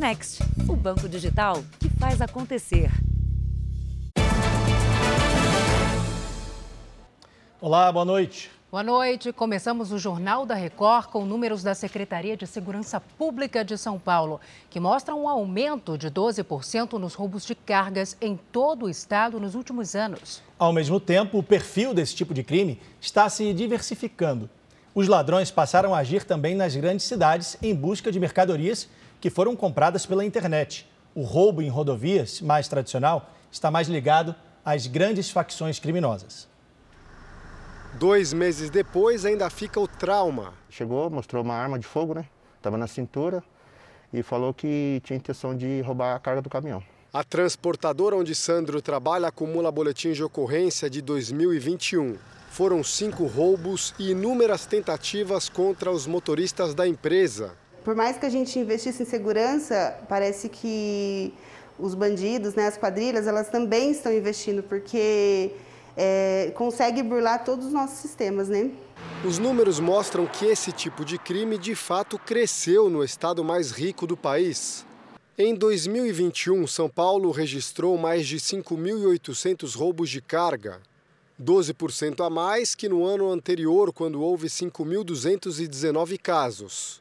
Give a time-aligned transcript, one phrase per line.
[0.00, 2.90] Next, o banco digital que faz acontecer.
[7.60, 8.50] Olá, boa noite.
[8.70, 9.30] Boa noite.
[9.30, 14.40] Começamos o Jornal da Record com números da Secretaria de Segurança Pública de São Paulo,
[14.70, 19.54] que mostram um aumento de 12% nos roubos de cargas em todo o estado nos
[19.54, 20.42] últimos anos.
[20.58, 24.48] Ao mesmo tempo, o perfil desse tipo de crime está se diversificando.
[24.94, 28.88] Os ladrões passaram a agir também nas grandes cidades em busca de mercadorias
[29.20, 30.88] que foram compradas pela internet.
[31.14, 34.34] O roubo em rodovias, mais tradicional, está mais ligado
[34.64, 36.48] às grandes facções criminosas.
[37.94, 40.54] Dois meses depois, ainda fica o trauma.
[40.68, 42.24] Chegou, mostrou uma arma de fogo, né?
[42.56, 43.42] Estava na cintura
[44.12, 46.82] e falou que tinha intenção de roubar a carga do caminhão.
[47.12, 52.16] A transportadora onde Sandro trabalha acumula boletins de ocorrência de 2021.
[52.50, 57.56] Foram cinco roubos e inúmeras tentativas contra os motoristas da empresa.
[57.84, 61.32] Por mais que a gente investisse em segurança, parece que
[61.78, 65.52] os bandidos, né, as quadrilhas, elas também estão investindo, porque
[65.96, 68.70] é, consegue burlar todos os nossos sistemas, né?
[69.24, 74.06] Os números mostram que esse tipo de crime de fato cresceu no estado mais rico
[74.06, 74.84] do país.
[75.36, 80.80] Em 2021, São Paulo registrou mais de 5.800 roubos de carga,
[81.42, 87.00] 12% a mais que no ano anterior, quando houve 5.219 casos.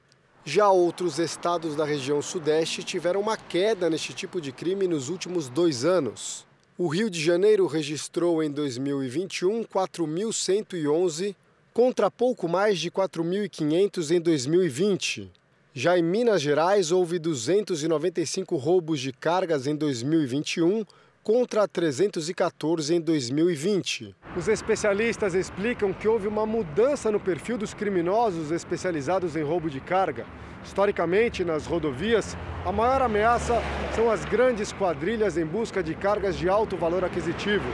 [0.51, 5.47] Já outros estados da região Sudeste tiveram uma queda neste tipo de crime nos últimos
[5.47, 6.43] dois anos.
[6.75, 11.35] O Rio de Janeiro registrou em 2021 4.111
[11.71, 15.31] contra pouco mais de 4.500 em 2020.
[15.71, 20.83] Já em Minas Gerais, houve 295 roubos de cargas em 2021
[21.29, 24.15] contra 314 em 2020.
[24.35, 29.79] Os especialistas explicam que houve uma mudança no perfil dos criminosos especializados em roubo de
[29.79, 30.25] carga.
[30.63, 33.61] Historicamente, nas rodovias, a maior ameaça
[33.95, 37.69] são as grandes quadrilhas em busca de cargas de alto valor aquisitivo.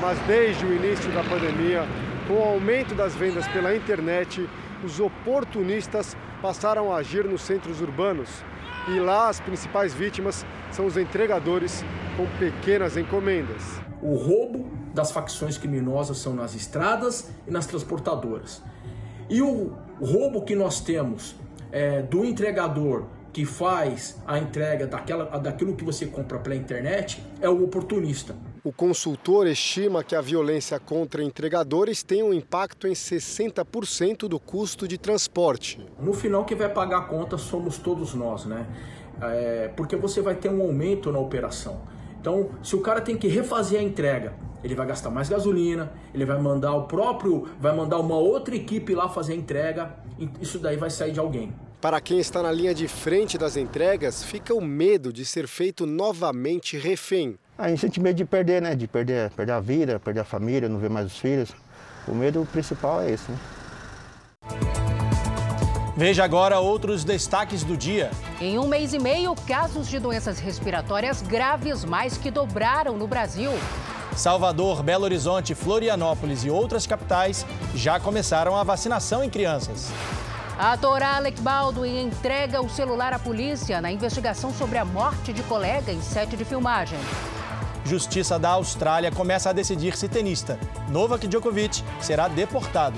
[0.00, 1.86] Mas desde o início da pandemia,
[2.26, 4.48] com o aumento das vendas pela internet,
[4.82, 8.30] os oportunistas passaram a agir nos centros urbanos.
[8.86, 11.82] E lá as principais vítimas são os entregadores
[12.18, 13.80] com pequenas encomendas.
[14.02, 18.62] O roubo das facções criminosas são nas estradas e nas transportadoras.
[19.30, 21.34] E o roubo que nós temos
[21.72, 27.48] é, do entregador que faz a entrega daquela, daquilo que você compra pela internet é
[27.48, 28.36] o oportunista.
[28.64, 34.88] O consultor estima que a violência contra entregadores tem um impacto em 60% do custo
[34.88, 35.78] de transporte.
[36.00, 38.66] No final, quem vai pagar a conta somos todos nós, né?
[39.20, 41.82] É, porque você vai ter um aumento na operação.
[42.18, 44.32] Então, se o cara tem que refazer a entrega,
[44.64, 48.94] ele vai gastar mais gasolina, ele vai mandar o próprio, vai mandar uma outra equipe
[48.94, 49.94] lá fazer a entrega,
[50.40, 51.54] isso daí vai sair de alguém.
[51.82, 55.84] Para quem está na linha de frente das entregas, fica o medo de ser feito
[55.84, 57.38] novamente refém.
[57.56, 58.74] A gente sente medo de perder, né?
[58.74, 61.50] De perder, perder a vida, perder a família, não ver mais os filhos.
[62.06, 63.38] O medo principal é esse, né?
[65.96, 68.10] Veja agora outros destaques do dia.
[68.40, 73.52] Em um mês e meio, casos de doenças respiratórias graves mais que dobraram no Brasil.
[74.16, 79.92] Salvador, Belo Horizonte, Florianópolis e outras capitais já começaram a vacinação em crianças.
[80.58, 85.92] Ator Alec Baldwin entrega o celular à polícia na investigação sobre a morte de colega
[85.92, 86.98] em sete de filmagem.
[87.84, 90.58] Justiça da Austrália começa a decidir se tenista
[90.88, 92.96] Novak Djokovic será deportado.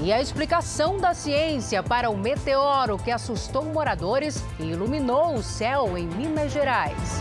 [0.00, 5.98] E a explicação da ciência para o meteoro que assustou moradores e iluminou o céu
[5.98, 7.20] em Minas Gerais.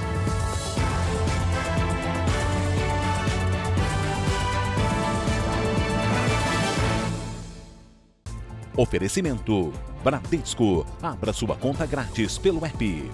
[8.78, 9.74] Oferecimento:
[10.04, 10.86] Bradesco.
[11.02, 13.12] Abra sua conta grátis pelo app.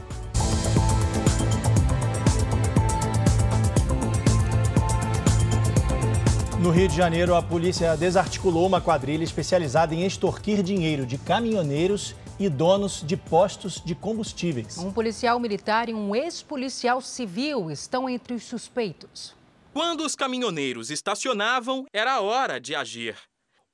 [6.64, 12.16] No Rio de Janeiro, a polícia desarticulou uma quadrilha especializada em extorquir dinheiro de caminhoneiros
[12.40, 14.78] e donos de postos de combustíveis.
[14.78, 19.36] Um policial militar e um ex-policial civil estão entre os suspeitos.
[19.74, 23.18] Quando os caminhoneiros estacionavam, era hora de agir.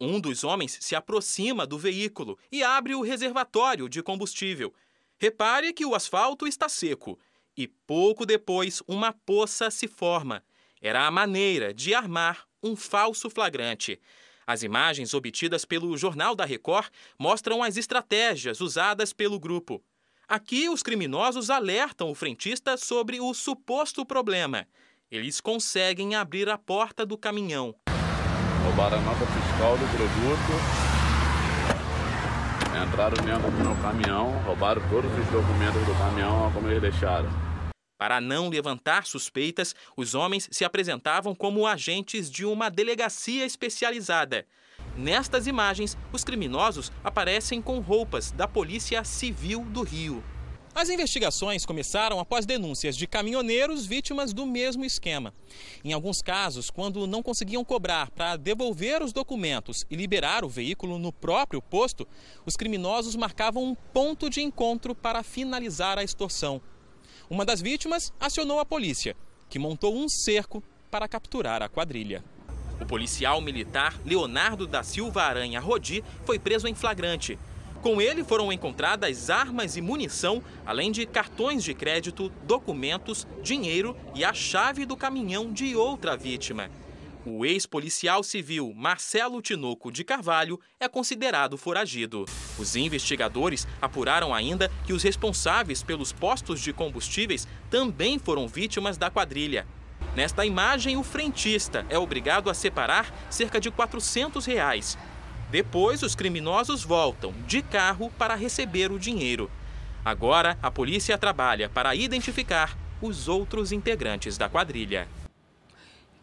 [0.01, 4.73] Um dos homens se aproxima do veículo e abre o reservatório de combustível.
[5.19, 7.19] Repare que o asfalto está seco
[7.55, 10.41] e pouco depois uma poça se forma.
[10.81, 13.99] Era a maneira de armar um falso flagrante.
[14.45, 19.83] As imagens obtidas pelo Jornal da Record mostram as estratégias usadas pelo grupo.
[20.27, 24.67] Aqui, os criminosos alertam o frentista sobre o suposto problema.
[25.11, 27.75] Eles conseguem abrir a porta do caminhão
[28.69, 30.53] roubaram a nota fiscal do produto,
[32.87, 37.48] entraram dentro do meu caminhão, roubaram todos os documentos do caminhão, como eles deixaram.
[37.99, 44.45] Para não levantar suspeitas, os homens se apresentavam como agentes de uma delegacia especializada.
[44.95, 50.23] Nestas imagens, os criminosos aparecem com roupas da Polícia Civil do Rio.
[50.73, 55.33] As investigações começaram após denúncias de caminhoneiros vítimas do mesmo esquema.
[55.83, 60.97] Em alguns casos, quando não conseguiam cobrar para devolver os documentos e liberar o veículo
[60.97, 62.07] no próprio posto,
[62.45, 66.61] os criminosos marcavam um ponto de encontro para finalizar a extorsão.
[67.29, 69.15] Uma das vítimas acionou a polícia,
[69.49, 72.23] que montou um cerco para capturar a quadrilha.
[72.81, 77.37] O policial militar Leonardo da Silva Aranha Rodi foi preso em flagrante.
[77.83, 84.23] Com ele foram encontradas armas e munição, além de cartões de crédito, documentos, dinheiro e
[84.23, 86.71] a chave do caminhão de outra vítima.
[87.25, 92.25] O ex-policial civil Marcelo Tinoco de Carvalho é considerado foragido.
[92.57, 99.09] Os investigadores apuraram ainda que os responsáveis pelos postos de combustíveis também foram vítimas da
[99.09, 99.67] quadrilha.
[100.15, 104.97] Nesta imagem, o frentista é obrigado a separar cerca de 400 reais.
[105.51, 109.51] Depois, os criminosos voltam de carro para receber o dinheiro.
[110.05, 115.05] Agora, a polícia trabalha para identificar os outros integrantes da quadrilha.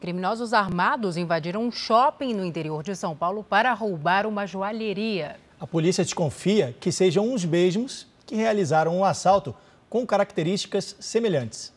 [0.00, 5.36] Criminosos armados invadiram um shopping no interior de São Paulo para roubar uma joalheria.
[5.58, 9.54] A polícia desconfia que sejam os mesmos que realizaram o um assalto
[9.88, 11.72] com características semelhantes.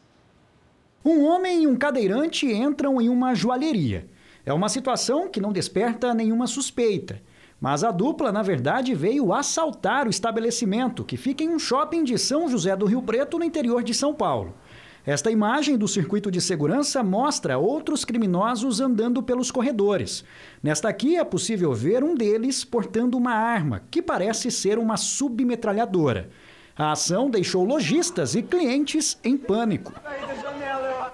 [1.03, 4.05] Um homem e um cadeirante entram em uma joalheria.
[4.45, 7.21] É uma situação que não desperta nenhuma suspeita.
[7.61, 12.17] Mas a dupla, na verdade, veio assaltar o estabelecimento, que fica em um shopping de
[12.17, 14.53] São José do Rio Preto, no interior de São Paulo.
[15.05, 20.23] Esta imagem do circuito de segurança mostra outros criminosos andando pelos corredores.
[20.61, 26.29] Nesta aqui é possível ver um deles portando uma arma, que parece ser uma submetralhadora.
[26.77, 29.93] A ação deixou lojistas e clientes em pânico.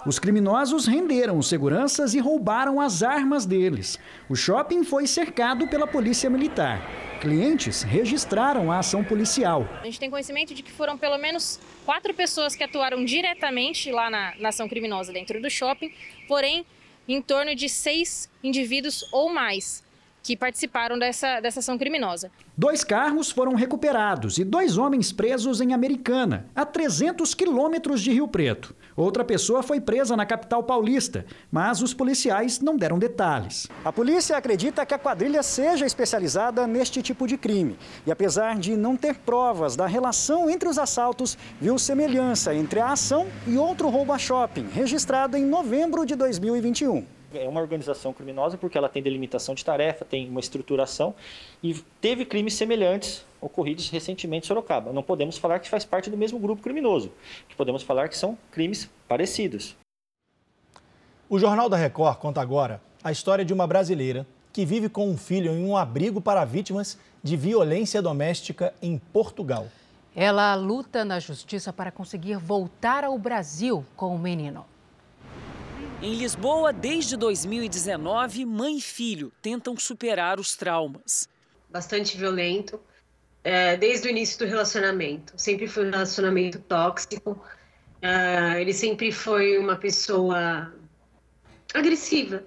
[0.05, 3.97] Os criminosos renderam os seguranças e roubaram as armas deles.
[4.29, 6.79] O shopping foi cercado pela polícia militar.
[7.19, 9.67] Clientes registraram a ação policial.
[9.81, 14.11] A gente tem conhecimento de que foram pelo menos quatro pessoas que atuaram diretamente lá
[14.11, 15.91] na, na ação criminosa dentro do shopping,
[16.27, 16.63] porém,
[17.07, 19.83] em torno de seis indivíduos ou mais
[20.25, 22.31] que participaram dessa, dessa ação criminosa.
[22.57, 28.27] Dois carros foram recuperados e dois homens presos em Americana, a 300 quilômetros de Rio
[28.27, 28.75] Preto.
[28.95, 33.67] Outra pessoa foi presa na capital paulista, mas os policiais não deram detalhes.
[33.83, 37.77] A polícia acredita que a quadrilha seja especializada neste tipo de crime.
[38.03, 42.93] E apesar de não ter provas da relação entre os assaltos, viu semelhança entre a
[42.93, 48.57] ação e outro roubo a shopping, registrado em novembro de 2021 é uma organização criminosa
[48.57, 51.13] porque ela tem delimitação de tarefa, tem uma estruturação
[51.61, 54.91] e teve crimes semelhantes ocorridos recentemente em Sorocaba.
[54.91, 57.11] Não podemos falar que faz parte do mesmo grupo criminoso,
[57.47, 59.75] que podemos falar que são crimes parecidos.
[61.29, 65.17] O Jornal da Record conta agora a história de uma brasileira que vive com um
[65.17, 69.67] filho em um abrigo para vítimas de violência doméstica em Portugal.
[70.15, 74.65] Ela luta na justiça para conseguir voltar ao Brasil com o menino.
[76.01, 81.27] Em Lisboa, desde 2019, mãe e filho tentam superar os traumas.
[81.69, 82.79] Bastante violento,
[83.43, 85.33] é, desde o início do relacionamento.
[85.37, 87.41] Sempre foi um relacionamento tóxico.
[88.01, 90.71] É, ele sempre foi uma pessoa
[91.73, 92.43] agressiva,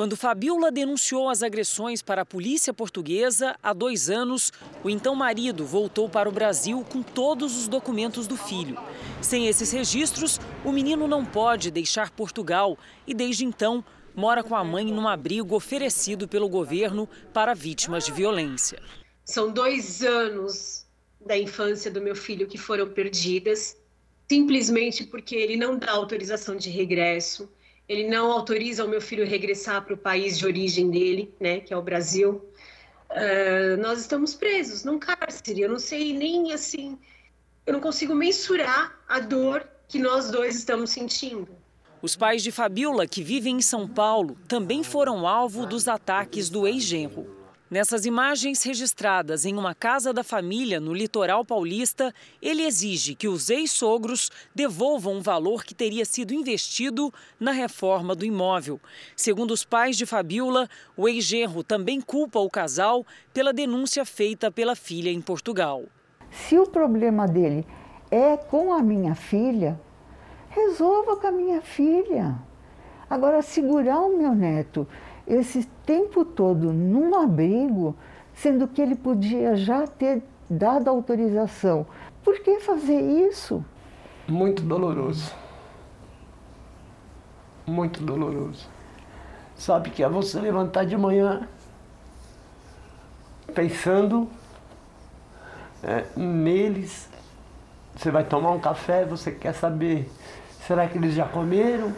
[0.00, 4.50] quando Fabiola denunciou as agressões para a polícia portuguesa, há dois anos,
[4.82, 8.78] o então marido voltou para o Brasil com todos os documentos do filho.
[9.22, 13.84] Sem esses registros, o menino não pode deixar Portugal e, desde então,
[14.14, 18.80] mora com a mãe num abrigo oferecido pelo governo para vítimas de violência.
[19.24, 20.86] São dois anos
[21.24, 23.76] da infância do meu filho que foram perdidas,
[24.28, 27.48] simplesmente porque ele não dá autorização de regresso
[27.90, 31.74] ele não autoriza o meu filho regressar para o país de origem dele, né, que
[31.74, 32.40] é o Brasil.
[33.10, 35.62] Uh, nós estamos presos num cárcere.
[35.62, 36.96] Eu não sei nem assim,
[37.66, 41.48] eu não consigo mensurar a dor que nós dois estamos sentindo.
[42.02, 46.66] Os pais de Fabiola, que vivem em São Paulo, também foram alvo dos ataques do
[46.66, 47.40] ex-genro.
[47.70, 52.12] Nessas imagens registradas em uma casa da família no litoral paulista,
[52.42, 58.24] ele exige que os ex-sogros devolvam um valor que teria sido investido na reforma do
[58.24, 58.80] imóvel.
[59.14, 64.74] Segundo os pais de Fabiola, o ex-genro também culpa o casal pela denúncia feita pela
[64.74, 65.84] filha em Portugal.
[66.30, 67.66] Se o problema dele
[68.10, 69.78] é com a minha filha,
[70.48, 72.36] resolva com a minha filha.
[73.08, 74.86] Agora, segurar o meu neto
[75.26, 77.94] esse tempo todo num abrigo
[78.34, 81.86] sendo que ele podia já ter dado autorização.
[82.24, 83.64] Por que fazer isso?
[84.26, 85.32] Muito doloroso.
[87.66, 88.68] Muito doloroso.
[89.54, 91.46] Sabe que é você levantar de manhã
[93.54, 94.28] pensando
[95.82, 97.08] é, neles.
[97.96, 100.10] Você vai tomar um café, você quer saber,
[100.66, 101.94] será que eles já comeram?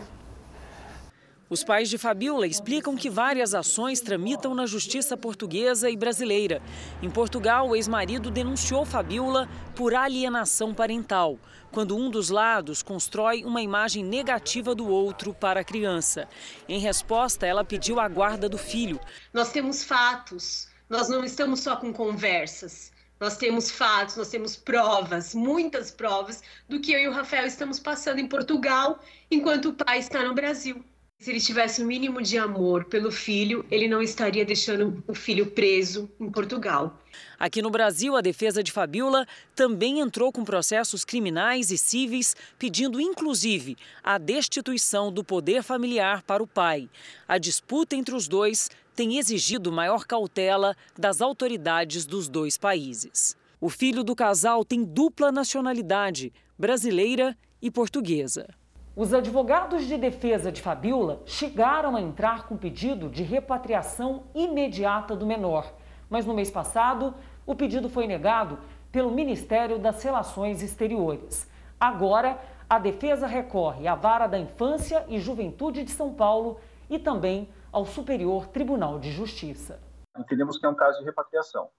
[1.52, 6.62] Os pais de Fabiola explicam que várias ações tramitam na justiça portuguesa e brasileira.
[7.02, 9.46] Em Portugal, o ex-marido denunciou Fabiola
[9.76, 11.38] por alienação parental,
[11.70, 16.26] quando um dos lados constrói uma imagem negativa do outro para a criança.
[16.66, 18.98] Em resposta, ela pediu a guarda do filho.
[19.30, 22.91] Nós temos fatos, nós não estamos só com conversas.
[23.22, 27.78] Nós temos fatos, nós temos provas, muitas provas do que eu e o Rafael estamos
[27.78, 28.98] passando em Portugal,
[29.30, 30.84] enquanto o pai está no Brasil.
[31.20, 35.14] Se ele tivesse o um mínimo de amor pelo filho, ele não estaria deixando o
[35.14, 37.00] filho preso em Portugal.
[37.38, 39.24] Aqui no Brasil, a defesa de Fabiola
[39.54, 46.42] também entrou com processos criminais e cíveis, pedindo inclusive a destituição do poder familiar para
[46.42, 46.90] o pai.
[47.28, 53.36] A disputa entre os dois tem exigido maior cautela das autoridades dos dois países.
[53.60, 58.48] O filho do casal tem dupla nacionalidade, brasileira e portuguesa.
[58.94, 65.24] Os advogados de defesa de Fabiola chegaram a entrar com pedido de repatriação imediata do
[65.24, 65.72] menor,
[66.10, 67.14] mas no mês passado
[67.46, 68.58] o pedido foi negado
[68.90, 71.48] pelo Ministério das Relações Exteriores.
[71.80, 77.48] Agora, a defesa recorre à Vara da Infância e Juventude de São Paulo e também
[77.72, 79.80] ao Superior Tribunal de Justiça.
[80.16, 81.70] Entendemos que é um caso de repatriação,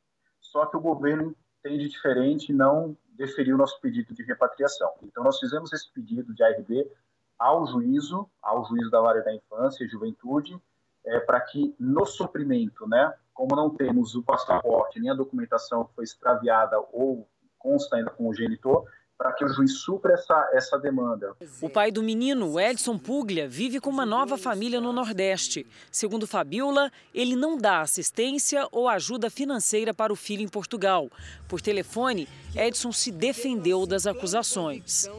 [0.42, 4.92] só que o governo entende diferente e não deferiu nosso pedido de repatriação.
[5.04, 6.90] Então, nós fizemos esse pedido de ARB
[7.38, 10.60] ao juízo, ao juízo da área da infância e juventude,
[11.06, 15.94] é, para que no suprimento, né, como não temos o passaporte nem a documentação que
[15.94, 17.28] foi extraviada ou
[17.60, 18.86] consta ainda com o genitor,
[19.18, 21.34] para que o juiz supra essa, essa demanda.
[21.62, 25.66] O pai do menino, Edson Puglia, vive com uma nova família no Nordeste.
[25.92, 31.10] Segundo Fabiola, ele não dá assistência ou ajuda financeira para o filho em Portugal.
[31.48, 35.10] Por telefone, Edson se defendeu das acusações.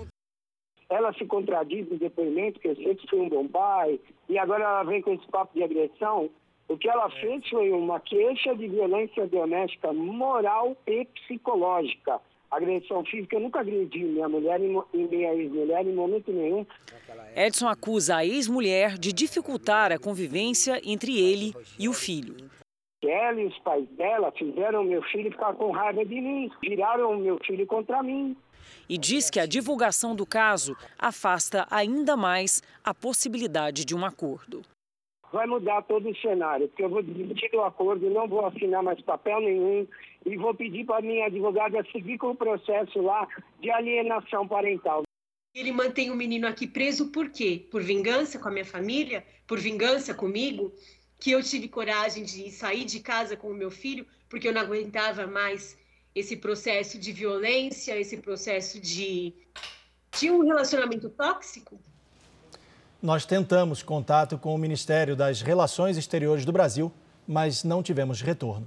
[0.90, 3.98] Ela se contradiz no depoimento, que eu sempre fui um bom pai,
[4.28, 6.28] e agora ela vem com esse papo de agressão.
[6.68, 12.20] O que ela fez foi uma queixa de violência doméstica moral e psicológica
[12.56, 13.36] agressão física.
[13.36, 16.66] Eu nunca agredi minha mulher e minha ex-mulher em momento nenhum.
[17.36, 22.36] Edson acusa a ex-mulher de dificultar a convivência entre ele e o filho.
[23.02, 27.38] Ela e os pais dela fizeram meu filho ficar com raiva de mim, viraram meu
[27.44, 28.34] filho contra mim.
[28.88, 34.62] E diz que a divulgação do caso afasta ainda mais a possibilidade de um acordo
[35.34, 39.00] vai mudar todo o cenário, porque eu vou desistir do acordo, não vou assinar mais
[39.00, 39.84] papel nenhum
[40.24, 43.28] e vou pedir para minha advogada seguir com o processo lá
[43.60, 45.02] de alienação parental.
[45.54, 47.66] Ele mantém o menino aqui preso por quê?
[47.70, 49.24] Por vingança com a minha família?
[49.46, 50.72] Por vingança comigo?
[51.20, 54.62] Que eu tive coragem de sair de casa com o meu filho porque eu não
[54.62, 55.78] aguentava mais
[56.14, 59.32] esse processo de violência, esse processo de,
[60.18, 61.78] de um relacionamento tóxico?
[63.02, 66.92] Nós tentamos contato com o Ministério das Relações Exteriores do Brasil,
[67.28, 68.66] mas não tivemos retorno.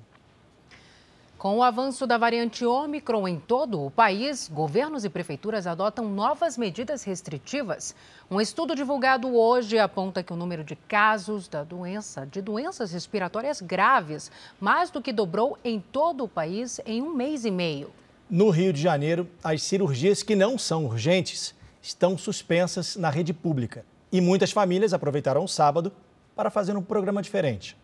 [1.37, 6.57] Com o avanço da variante Ômicron em todo o país, governos e prefeituras adotam novas
[6.57, 7.93] medidas restritivas.
[8.29, 13.61] Um estudo divulgado hoje aponta que o número de casos da doença, de doenças respiratórias
[13.61, 17.91] graves, mais do que dobrou em todo o país em um mês e meio.
[18.27, 23.85] No Rio de Janeiro, as cirurgias que não são urgentes estão suspensas na rede pública.
[24.11, 25.93] E muitas famílias aproveitaram o sábado
[26.35, 27.77] para fazer um programa diferente.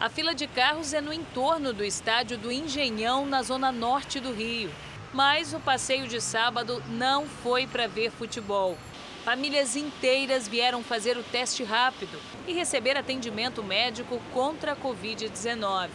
[0.00, 4.32] A fila de carros é no entorno do estádio do Engenhão, na zona norte do
[4.32, 4.70] Rio.
[5.12, 8.78] Mas o passeio de sábado não foi para ver futebol.
[9.26, 15.90] Famílias inteiras vieram fazer o teste rápido e receber atendimento médico contra a Covid-19.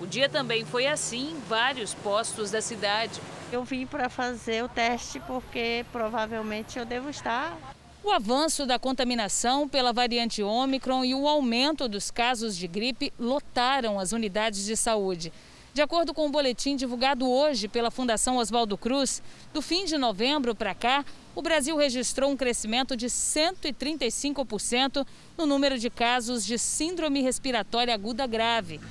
[0.00, 3.20] O dia também foi assim em vários postos da cidade.
[3.52, 7.54] Eu vim para fazer o teste porque provavelmente eu devo estar
[8.04, 13.98] o avanço da contaminação pela variante Ômicron e o aumento dos casos de gripe lotaram
[13.98, 15.32] as unidades de saúde.
[15.72, 19.22] De acordo com o boletim divulgado hoje pela Fundação Oswaldo Cruz,
[19.54, 21.02] do fim de novembro para cá,
[21.34, 25.06] o Brasil registrou um crescimento de 135%
[25.38, 28.82] no número de casos de síndrome respiratória aguda grave.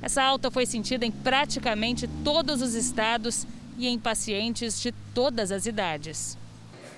[0.00, 5.66] Essa alta foi sentida em praticamente todos os estados e em pacientes de todas as
[5.66, 6.40] idades.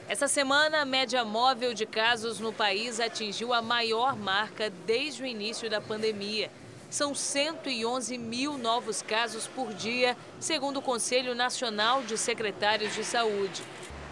[0.06, 5.26] Essa semana, a média móvel de casos no país atingiu a maior marca desde o
[5.26, 6.50] início da pandemia.
[6.90, 13.62] são 111 mil novos casos por dia, segundo o Conselho Nacional de Secretários de Saúde.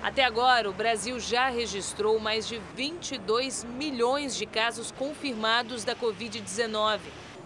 [0.02, 7.00] Até agora, o Brasil já registrou mais de 22 milhões de casos confirmados da Covid-19.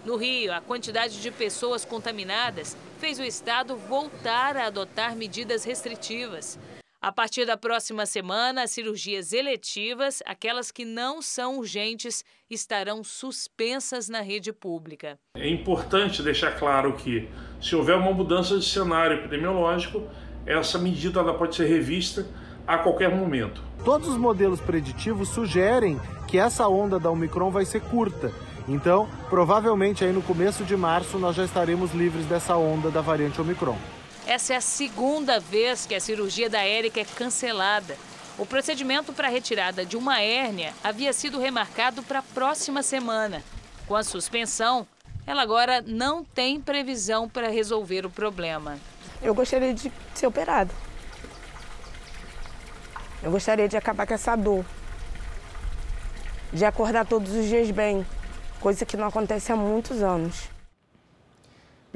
[0.05, 6.57] No Rio, a quantidade de pessoas contaminadas fez o estado voltar a adotar medidas restritivas.
[6.99, 14.09] A partir da próxima semana, as cirurgias eletivas, aquelas que não são urgentes, estarão suspensas
[14.09, 15.19] na rede pública.
[15.35, 17.29] É importante deixar claro que,
[17.61, 20.07] se houver uma mudança de cenário epidemiológico,
[20.43, 22.25] essa medida ela pode ser revista
[22.65, 23.61] a qualquer momento.
[23.85, 28.33] Todos os modelos preditivos sugerem que essa onda da Omicron vai ser curta.
[28.67, 33.39] Então, provavelmente aí no começo de março nós já estaremos livres dessa onda da variante
[33.39, 33.77] Omicron.
[34.27, 37.95] Essa é a segunda vez que a cirurgia da Érica é cancelada.
[38.37, 43.41] O procedimento para a retirada de uma hérnia havia sido remarcado para a próxima semana.
[43.87, 44.85] Com a suspensão,
[45.25, 48.77] ela agora não tem previsão para resolver o problema.
[49.21, 50.73] Eu gostaria de ser operada.
[53.23, 54.65] Eu gostaria de acabar com essa dor.
[56.51, 58.05] De acordar todos os dias bem,
[58.59, 60.56] coisa que não acontece há muitos anos.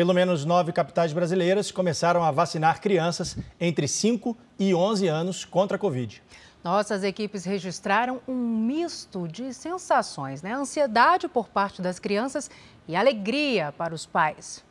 [0.02, 5.78] Pelo menos nove capitais brasileiras começaram a vacinar crianças entre 5 e 11 anos contra
[5.78, 6.24] a Covid.
[6.64, 10.56] Nossas equipes registraram um misto de sensações, né?
[10.56, 12.50] Ansiedade por parte das crianças
[12.88, 14.66] e alegria para os pais.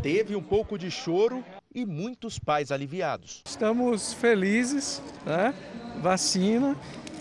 [0.00, 1.44] Teve um pouco de choro
[1.74, 3.42] e muitos pais aliviados.
[3.44, 5.52] Estamos felizes, né?
[6.00, 6.76] Vacina,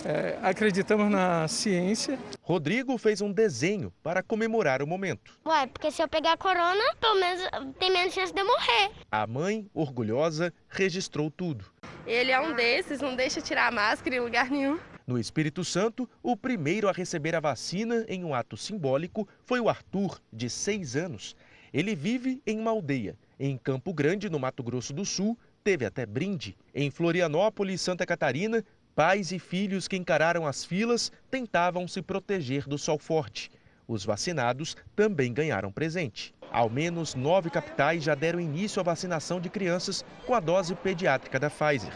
[0.07, 2.17] é, acreditamos na ciência.
[2.41, 5.37] Rodrigo fez um desenho para comemorar o momento.
[5.45, 7.41] Ué, porque se eu pegar corona, pelo menos
[7.77, 8.91] tem menos chance de eu morrer.
[9.11, 11.65] A mãe, orgulhosa, registrou tudo.
[12.05, 14.79] Ele é um desses, não deixa tirar a máscara em lugar nenhum.
[15.05, 19.67] No Espírito Santo, o primeiro a receber a vacina em um ato simbólico foi o
[19.67, 21.35] Arthur, de seis anos.
[21.73, 23.17] Ele vive em uma aldeia.
[23.37, 25.37] Em Campo Grande, no Mato Grosso do Sul,
[25.67, 26.55] teve até brinde.
[26.73, 28.63] Em Florianópolis, Santa Catarina,
[28.97, 33.51] pais e filhos que encararam as filas tentavam se proteger do sol forte.
[33.87, 36.33] Os vacinados também ganharam presente.
[36.51, 41.39] Ao menos nove capitais já deram início à vacinação de crianças com a dose pediátrica
[41.39, 41.93] da Pfizer.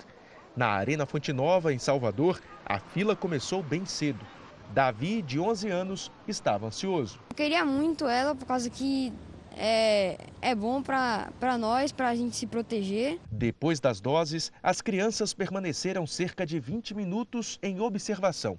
[0.55, 4.23] Na Arena Fonte Nova, em Salvador, a fila começou bem cedo.
[4.71, 7.19] Davi, de 11 anos, estava ansioso.
[7.31, 9.11] Eu queria muito ela por causa que
[9.57, 13.19] é, é bom para nós, para a gente se proteger.
[13.31, 18.57] Depois das doses, as crianças permaneceram cerca de 20 minutos em observação.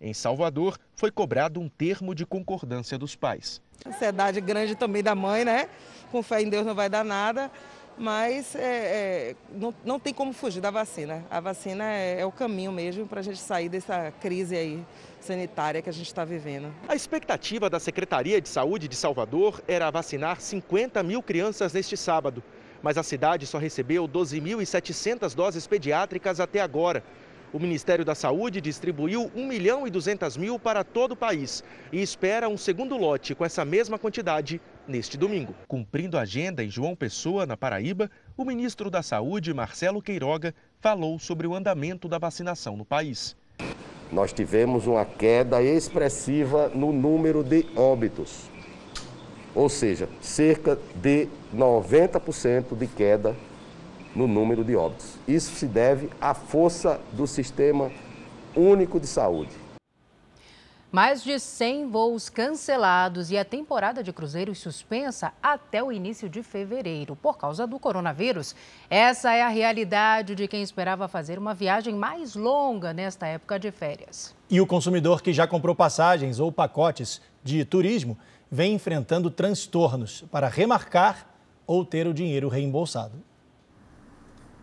[0.00, 3.62] Em Salvador, foi cobrado um termo de concordância dos pais.
[3.86, 5.68] Ansiedade grande também da mãe, né?
[6.10, 7.50] Com fé em Deus não vai dar nada,
[7.96, 11.24] mas é, é, não, não tem como fugir da vacina.
[11.30, 14.84] A vacina é, é o caminho mesmo para a gente sair dessa crise aí
[15.24, 16.72] sanitária que a gente está vivendo.
[16.86, 22.42] A expectativa da Secretaria de Saúde de Salvador era vacinar 50 mil crianças neste sábado,
[22.82, 27.02] mas a cidade só recebeu 12.700 doses pediátricas até agora.
[27.52, 32.02] O Ministério da Saúde distribuiu 1 milhão e 200 mil para todo o país e
[32.02, 35.54] espera um segundo lote com essa mesma quantidade neste domingo.
[35.68, 41.18] Cumprindo a agenda em João Pessoa, na Paraíba, o ministro da Saúde, Marcelo Queiroga, falou
[41.18, 43.36] sobre o andamento da vacinação no país
[44.10, 48.50] nós tivemos uma queda expressiva no número de óbitos.
[49.54, 53.36] Ou seja, cerca de 90% de queda
[54.14, 55.18] no número de óbitos.
[55.26, 57.90] Isso se deve à força do sistema
[58.56, 59.63] único de saúde.
[60.94, 66.40] Mais de 100 voos cancelados e a temporada de cruzeiros suspensa até o início de
[66.40, 68.54] fevereiro por causa do coronavírus.
[68.88, 73.72] Essa é a realidade de quem esperava fazer uma viagem mais longa nesta época de
[73.72, 74.36] férias.
[74.48, 78.16] E o consumidor que já comprou passagens ou pacotes de turismo
[78.48, 81.28] vem enfrentando transtornos para remarcar
[81.66, 83.20] ou ter o dinheiro reembolsado.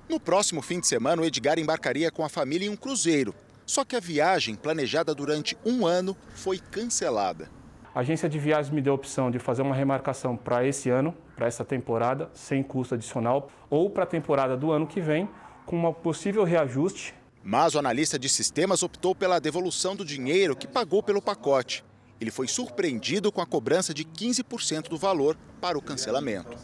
[0.08, 3.36] No próximo fim de semana, o Edgar embarcaria com a família em um cruzeiro.
[3.72, 7.50] Só que a viagem, planejada durante um ano, foi cancelada.
[7.96, 11.16] A agência de viagens me deu a opção de fazer uma remarcação para esse ano,
[11.38, 15.30] para essa temporada, sem custo adicional, ou para a temporada do ano que vem,
[15.66, 17.16] com um possível reajuste.
[17.42, 21.82] Mas o analista de sistemas optou pela devolução do dinheiro que pagou pelo pacote.
[22.20, 26.58] Ele foi surpreendido com a cobrança de 15% do valor para o cancelamento.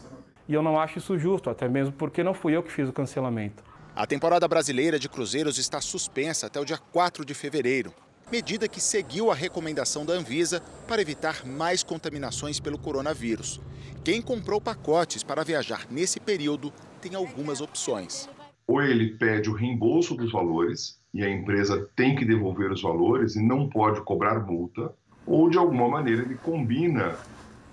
[0.46, 2.92] E eu não acho isso justo, até mesmo porque não fui eu que fiz o
[2.92, 3.64] cancelamento.
[3.98, 7.92] A temporada brasileira de cruzeiros está suspensa até o dia 4 de fevereiro,
[8.32, 13.60] medida que seguiu a recomendação da Anvisa para evitar mais contaminações pelo coronavírus.
[14.04, 18.30] Quem comprou pacotes para viajar nesse período tem algumas opções.
[18.68, 23.36] Ou ele pede o reembolso dos valores e a empresa tem que devolver os valores
[23.36, 24.94] e não pode cobrar multa,
[25.26, 27.18] ou de alguma maneira ele combina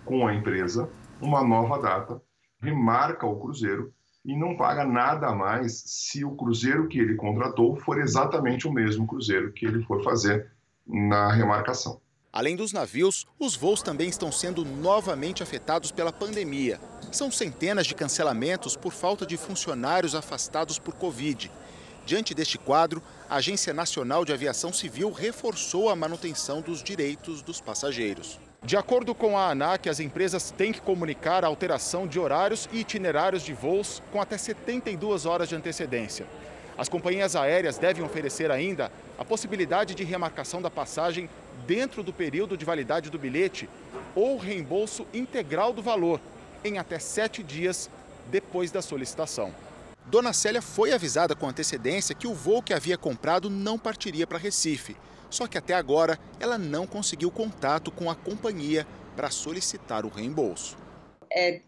[0.07, 0.89] com a empresa
[1.21, 2.19] uma nova data,
[2.63, 3.93] remarca o cruzeiro
[4.25, 8.73] e não paga nada a mais se o cruzeiro que ele contratou for exatamente o
[8.73, 10.51] mesmo cruzeiro que ele for fazer
[10.87, 12.01] na remarcação.
[12.33, 16.81] Além dos navios, os voos também estão sendo novamente afetados pela pandemia.
[17.13, 21.49] São centenas de cancelamentos por falta de funcionários afastados por Covid.
[22.05, 27.61] Diante deste quadro, a Agência Nacional de Aviação Civil reforçou a manutenção dos direitos dos
[27.61, 28.41] passageiros.
[28.65, 32.79] De acordo com a ANAC, as empresas têm que comunicar a alteração de horários e
[32.81, 36.27] itinerários de voos com até 72 horas de antecedência.
[36.79, 41.29] As companhias aéreas devem oferecer ainda a possibilidade de remarcação da passagem
[41.67, 43.69] dentro do período de validade do bilhete
[44.15, 46.19] ou reembolso integral do valor
[46.65, 47.91] em até sete dias
[48.31, 49.55] depois da solicitação.
[50.07, 54.39] Dona Célia foi avisada com antecedência que o voo que havia comprado não partiria para
[54.39, 54.97] Recife.
[55.31, 60.77] Só que até agora ela não conseguiu contato com a companhia para solicitar o reembolso.
[61.33, 61.61] É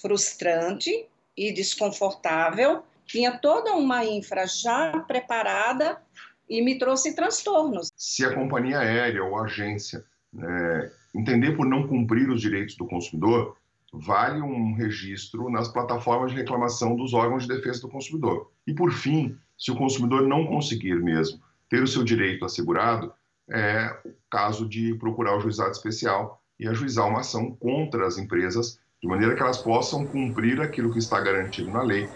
[0.00, 2.82] frustrante e desconfortável.
[3.06, 6.00] Tinha toda uma infra já preparada
[6.48, 7.92] e me trouxe transtornos.
[7.96, 12.86] Se a companhia aérea ou a agência né, entender por não cumprir os direitos do
[12.86, 13.56] consumidor,
[13.92, 18.50] vale um registro nas plataformas de reclamação dos órgãos de defesa do consumidor.
[18.66, 21.40] E, por fim, se o consumidor não conseguir mesmo
[21.74, 23.12] ter o seu direito assegurado,
[23.50, 28.78] é o caso de procurar o juizado especial e ajuizar uma ação contra as empresas,
[29.02, 32.08] de maneira que elas possam cumprir aquilo que está garantido na lei.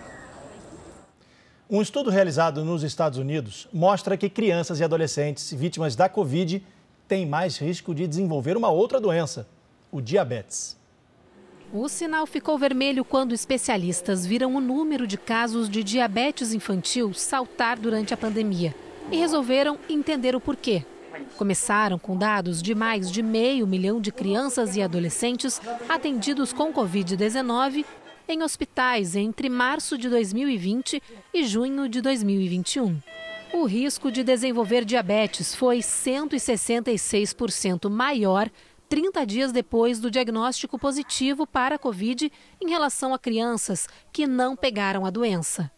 [1.68, 6.64] Um estudo realizado nos Estados Unidos mostra que crianças e adolescentes vítimas da Covid
[7.08, 9.48] têm mais risco de desenvolver uma outra doença,
[9.90, 10.78] o diabetes.
[11.72, 17.76] O sinal ficou vermelho quando especialistas viram o número de casos de diabetes infantil saltar
[17.76, 18.72] durante a pandemia
[19.10, 20.84] e resolveram entender o porquê.
[21.36, 27.84] Começaram com dados de mais de meio milhão de crianças e adolescentes atendidos com Covid-19
[28.28, 31.00] em hospitais entre março de 2020
[31.32, 32.98] e junho de 2021.
[33.52, 38.50] O risco de desenvolver diabetes foi 166% maior
[38.88, 44.56] 30 dias depois do diagnóstico positivo para a Covid em relação a crianças que não
[44.56, 45.70] pegaram a doença.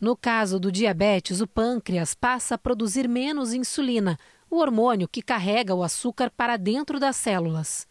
[0.00, 4.16] No caso do diabetes, o pâncreas passa a produzir menos insulina,
[4.48, 7.86] o hormônio que carrega o açúcar para dentro das células.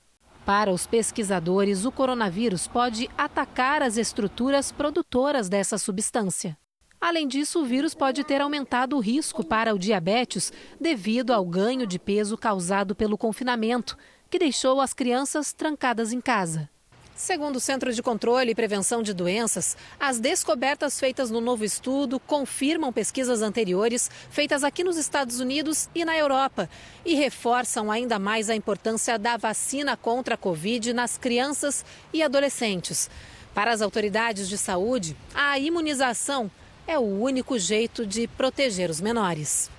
[0.45, 6.57] Para os pesquisadores, o coronavírus pode atacar as estruturas produtoras dessa substância.
[6.99, 11.85] Além disso, o vírus pode ter aumentado o risco para o diabetes devido ao ganho
[11.85, 13.97] de peso causado pelo confinamento,
[14.29, 16.69] que deixou as crianças trancadas em casa.
[17.17, 22.19] Segundo o Centro de Controle e Prevenção de Doenças, as descobertas feitas no novo estudo
[22.19, 26.69] confirmam pesquisas anteriores feitas aqui nos Estados Unidos e na Europa
[27.03, 33.09] e reforçam ainda mais a importância da vacina contra a Covid nas crianças e adolescentes.
[33.51, 36.51] Para as autoridades de saúde, a imunização
[36.85, 39.71] é o único jeito de proteger os menores.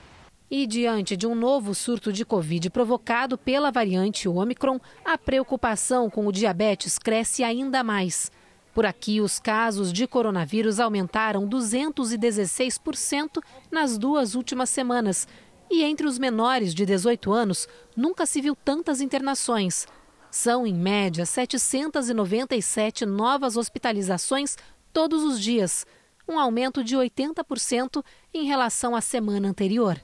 [0.51, 6.27] E diante de um novo surto de Covid provocado pela variante Omicron, a preocupação com
[6.27, 8.33] o diabetes cresce ainda mais.
[8.73, 15.29] Por aqui, os casos de coronavírus aumentaram 216% nas duas últimas semanas.
[15.71, 19.87] E entre os menores de 18 anos, nunca se viu tantas internações.
[20.31, 24.57] São, em média, 797 novas hospitalizações
[24.95, 25.85] todos os dias,
[26.27, 30.01] um aumento de 80% em relação à semana anterior.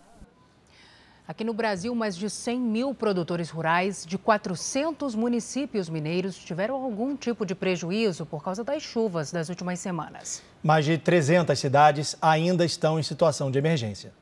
[1.27, 7.17] Aqui no Brasil, mais de 100 mil produtores rurais de 400 municípios mineiros tiveram algum
[7.17, 10.43] tipo de prejuízo por causa das chuvas das últimas semanas.
[10.63, 14.13] Mais de 300 cidades ainda estão em situação de emergência.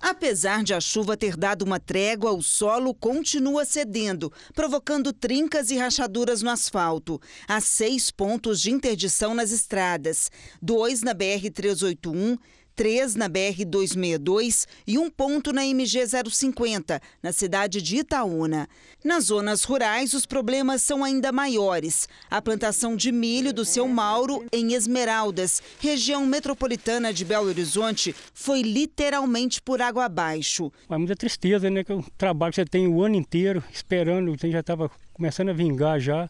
[0.00, 5.78] Apesar de a chuva ter dado uma trégua, o solo continua cedendo, provocando trincas e
[5.78, 7.20] rachaduras no asfalto.
[7.46, 12.38] Há seis pontos de interdição nas estradas: dois na BR-381
[12.74, 18.68] três na BR-262 e um ponto na MG-050, na cidade de Itaúna.
[19.04, 22.08] Nas zonas rurais, os problemas são ainda maiores.
[22.30, 28.62] A plantação de milho do seu Mauro, em Esmeraldas, região metropolitana de Belo Horizonte, foi
[28.62, 30.72] literalmente por água abaixo.
[30.90, 31.84] É muita tristeza, né?
[31.84, 35.52] Que o trabalho que você tem o ano inteiro esperando, você já estava começando a
[35.52, 36.28] vingar já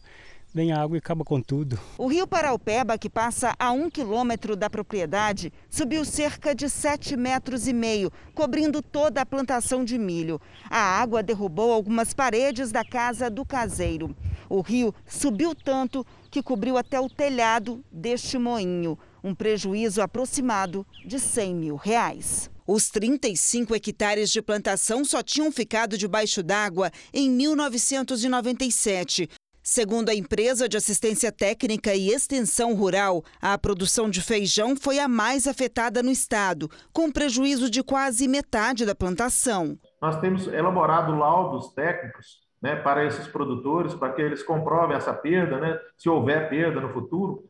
[0.55, 1.77] vem a água e acaba com tudo.
[1.97, 7.67] O rio Paraupeba, que passa a um quilômetro da propriedade, subiu cerca de sete metros
[7.67, 10.39] e meio, cobrindo toda a plantação de milho.
[10.69, 14.15] A água derrubou algumas paredes da casa do caseiro.
[14.47, 21.19] O rio subiu tanto que cobriu até o telhado deste moinho, um prejuízo aproximado de
[21.19, 22.49] 100 mil reais.
[22.65, 29.27] Os 35 hectares de plantação só tinham ficado debaixo d'água em 1997.
[29.67, 35.07] Segundo a empresa de assistência técnica e extensão rural, a produção de feijão foi a
[35.07, 39.75] mais afetada no estado, com prejuízo de quase metade da plantação.
[39.99, 45.59] Nós temos elaborado laudos técnicos né, para esses produtores, para que eles comprovem essa perda,
[45.59, 47.43] né, se houver perda no futuro,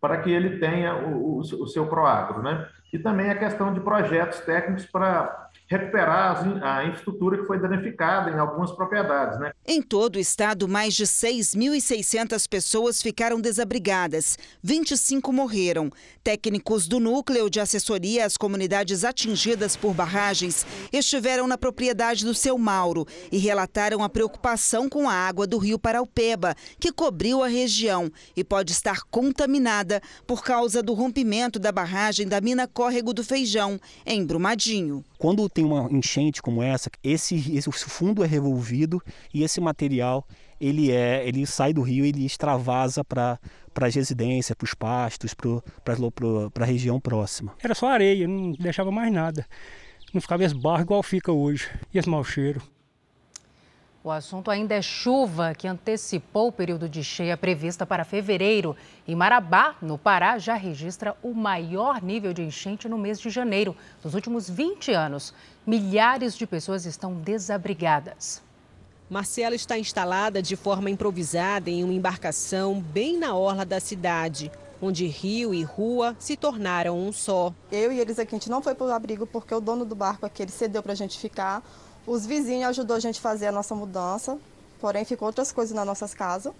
[0.00, 2.42] para que ele tenha o, o, o seu proagro.
[2.42, 2.66] Né?
[2.94, 8.38] E também a questão de projetos técnicos para recuperar a infraestrutura que foi danificada em
[8.38, 9.38] algumas propriedades.
[9.38, 9.52] Né?
[9.66, 15.90] Em todo o estado, mais de 6.600 pessoas ficaram desabrigadas, 25 morreram.
[16.24, 22.56] Técnicos do Núcleo de Assessoria às Comunidades Atingidas por Barragens estiveram na propriedade do seu
[22.56, 28.10] Mauro e relataram a preocupação com a água do rio Paraupeba, que cobriu a região
[28.34, 33.78] e pode estar contaminada por causa do rompimento da barragem da mina Córrego do Feijão,
[34.06, 35.04] em Brumadinho.
[35.18, 39.02] Quando tem uma enchente como essa, esse, esse fundo é revolvido
[39.34, 40.24] e esse material
[40.60, 43.38] ele é ele sai do rio ele extravasa para
[43.74, 47.54] para as residências, para os pastos, para a região próxima.
[47.62, 49.46] Era só areia, não deixava mais nada.
[50.12, 51.68] Não ficava esse barro igual fica hoje.
[51.94, 52.60] E esse mau cheiro.
[54.08, 58.74] O assunto ainda é chuva, que antecipou o período de cheia prevista para fevereiro.
[59.06, 63.76] E Marabá, no Pará, já registra o maior nível de enchente no mês de janeiro
[64.02, 65.34] dos últimos 20 anos.
[65.66, 68.42] Milhares de pessoas estão desabrigadas.
[69.10, 75.06] Marcela está instalada de forma improvisada em uma embarcação bem na orla da cidade, onde
[75.06, 77.52] rio e rua se tornaram um só.
[77.70, 79.94] Eu e eles aqui, a gente não foi para o abrigo porque o dono do
[79.94, 81.62] barco aqui ele cedeu para a gente ficar.
[82.08, 84.38] Os vizinhos ajudou a gente a fazer a nossa mudança,
[84.80, 86.54] porém ficou outras coisas nas nossas casas,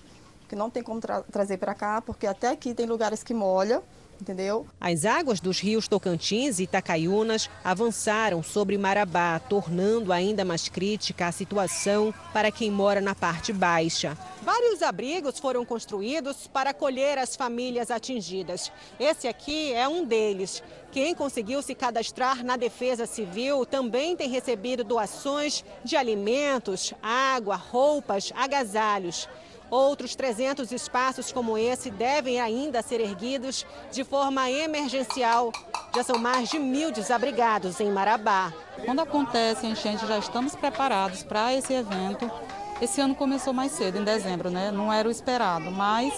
[0.46, 3.82] que não tem como tra trazer para cá, porque até aqui tem lugares que molha,
[4.20, 4.66] entendeu?
[4.80, 11.32] As águas dos rios Tocantins e Itacaiunas avançaram sobre Marabá, tornando ainda mais crítica a
[11.32, 14.16] situação para quem mora na parte baixa.
[14.42, 18.72] Vários abrigos foram construídos para acolher as famílias atingidas.
[18.98, 20.62] Esse aqui é um deles.
[20.90, 28.32] Quem conseguiu se cadastrar na Defesa Civil também tem recebido doações de alimentos, água, roupas,
[28.34, 29.28] agasalhos.
[29.70, 35.52] Outros 300 espaços como esse devem ainda ser erguidos de forma emergencial.
[35.94, 38.52] Já são mais de mil desabrigados em Marabá.
[38.84, 42.30] Quando acontece a enchente, já estamos preparados para esse evento.
[42.80, 44.70] Esse ano começou mais cedo, em dezembro, né?
[44.70, 46.14] Não era o esperado, mas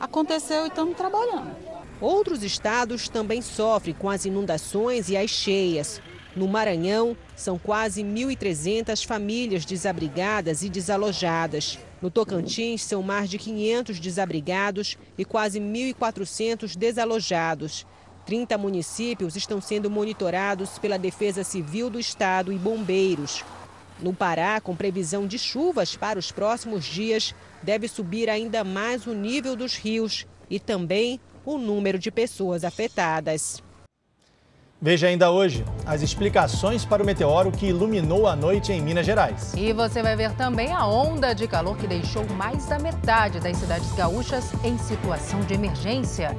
[0.00, 1.54] aconteceu e estamos trabalhando.
[2.00, 6.00] Outros estados também sofrem com as inundações e as cheias.
[6.36, 11.78] No Maranhão, são quase 1.300 famílias desabrigadas e desalojadas.
[12.02, 17.86] No Tocantins, são mais de 500 desabrigados e quase 1.400 desalojados.
[18.26, 23.42] 30 municípios estão sendo monitorados pela Defesa Civil do Estado e bombeiros.
[23.98, 29.14] No Pará, com previsão de chuvas para os próximos dias, deve subir ainda mais o
[29.14, 33.62] nível dos rios e também o número de pessoas afetadas.
[34.80, 39.54] Veja ainda hoje as explicações para o meteoro que iluminou a noite em Minas Gerais.
[39.56, 43.56] E você vai ver também a onda de calor que deixou mais da metade das
[43.56, 46.36] cidades gaúchas em situação de emergência.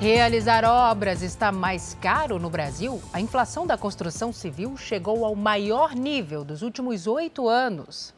[0.00, 3.00] Realizar obras está mais caro no Brasil?
[3.12, 8.12] A inflação da construção civil chegou ao maior nível dos últimos oito anos.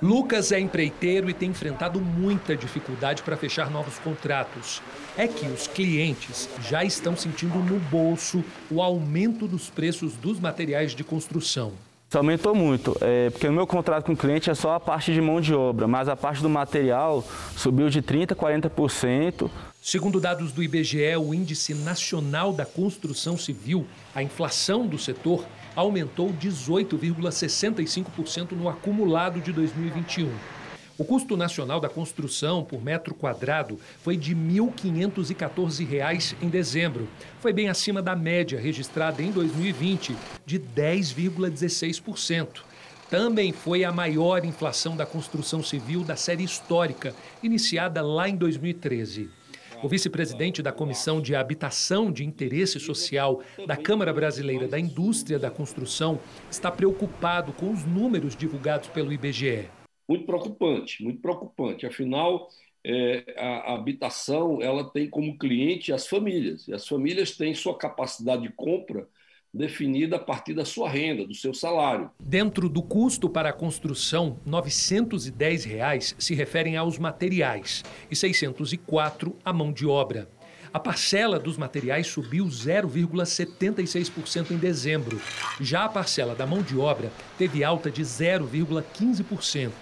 [0.00, 4.82] Lucas é empreiteiro e tem enfrentado muita dificuldade para fechar novos contratos.
[5.16, 10.94] É que os clientes já estão sentindo no bolso o aumento dos preços dos materiais
[10.94, 11.72] de construção.
[12.08, 15.12] Isso aumentou muito, é, porque no meu contrato com o cliente é só a parte
[15.12, 17.24] de mão de obra, mas a parte do material
[17.56, 19.50] subiu de 30% a 40%.
[19.82, 25.44] Segundo dados do IBGE, o Índice Nacional da Construção Civil, a inflação do setor
[25.76, 30.32] aumentou 18,65% no acumulado de 2021.
[30.98, 37.06] O custo nacional da construção por metro quadrado foi de R$ 1.514 em dezembro.
[37.38, 42.62] Foi bem acima da média registrada em 2020, de 10,16%.
[43.10, 49.28] Também foi a maior inflação da construção civil da série histórica, iniciada lá em 2013.
[49.82, 55.50] O vice-presidente da Comissão de Habitação de Interesse Social da Câmara Brasileira da Indústria da
[55.50, 56.18] Construção
[56.50, 59.68] está preocupado com os números divulgados pelo IBGE.
[60.08, 61.84] Muito preocupante, muito preocupante.
[61.84, 62.48] Afinal,
[62.84, 68.42] é, a, habitação ela tem como cliente as famílias, e as famílias têm sua capacidade
[68.42, 69.06] de compra
[69.52, 72.10] definida a partir da sua renda, do seu salário.
[72.20, 79.36] Dentro do custo para a construção, 910 reais se referem aos materiais e R$ 604
[79.44, 80.28] à mão de obra.
[80.72, 85.18] A parcela dos materiais subiu 0,76% em dezembro.
[85.58, 89.72] Já a parcela da mão de obra teve alta de 0,15%.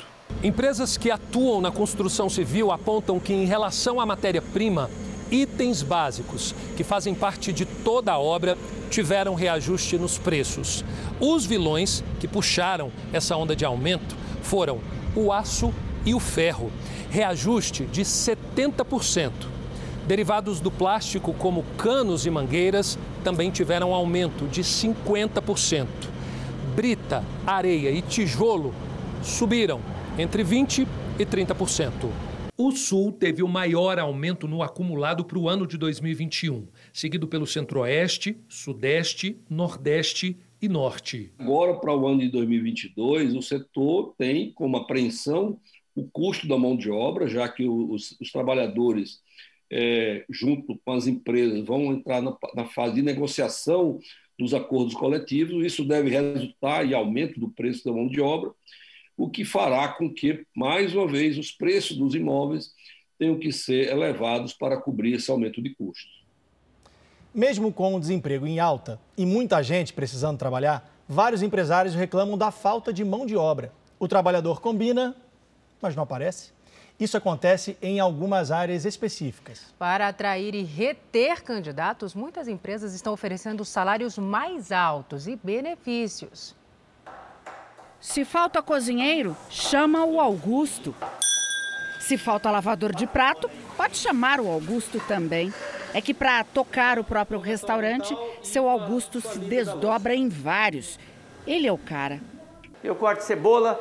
[0.42, 4.88] Empresas que atuam na construção civil apontam que, em relação à matéria-prima,
[5.34, 8.56] itens básicos que fazem parte de toda a obra
[8.88, 10.84] tiveram reajuste nos preços.
[11.20, 14.78] Os vilões que puxaram essa onda de aumento foram
[15.16, 15.74] o aço
[16.06, 16.70] e o ferro,
[17.10, 19.32] reajuste de 70%.
[20.06, 25.86] Derivados do plástico, como canos e mangueiras, também tiveram aumento de 50%.
[26.76, 28.74] Brita, areia e tijolo
[29.22, 29.80] subiram
[30.18, 30.86] entre 20%
[31.18, 31.90] e 30%.
[32.56, 37.48] O Sul teve o maior aumento no acumulado para o ano de 2021, seguido pelo
[37.48, 41.32] Centro-Oeste, Sudeste, Nordeste e Norte.
[41.36, 45.58] Agora, para o ano de 2022, o setor tem como apreensão
[45.96, 49.20] o custo da mão de obra, já que os, os trabalhadores,
[49.68, 53.98] é, junto com as empresas, vão entrar na, na fase de negociação
[54.38, 55.64] dos acordos coletivos.
[55.66, 58.52] Isso deve resultar em aumento do preço da mão de obra
[59.16, 62.72] o que fará com que, mais uma vez, os preços dos imóveis
[63.18, 66.24] tenham que ser elevados para cobrir esse aumento de custos.
[67.34, 72.50] Mesmo com o desemprego em alta e muita gente precisando trabalhar, vários empresários reclamam da
[72.50, 73.72] falta de mão de obra.
[73.98, 75.16] O trabalhador combina,
[75.80, 76.52] mas não aparece.
[76.98, 79.74] Isso acontece em algumas áreas específicas.
[79.78, 86.54] Para atrair e reter candidatos, muitas empresas estão oferecendo salários mais altos e benefícios.
[88.04, 90.94] Se falta cozinheiro, chama o Augusto.
[91.98, 95.52] Se falta lavador de prato, pode chamar o Augusto também.
[95.94, 100.98] É que para tocar o próprio restaurante, seu Augusto se desdobra em vários.
[101.46, 102.20] Ele é o cara.
[102.84, 103.80] Eu corto cebola,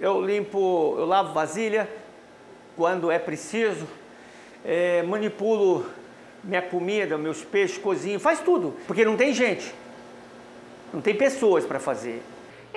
[0.00, 1.86] eu limpo, eu lavo vasilha
[2.74, 3.86] quando é preciso,
[4.64, 5.84] é, manipulo
[6.42, 9.74] minha comida, meus peixes, cozinho, faz tudo, porque não tem gente,
[10.90, 12.22] não tem pessoas para fazer.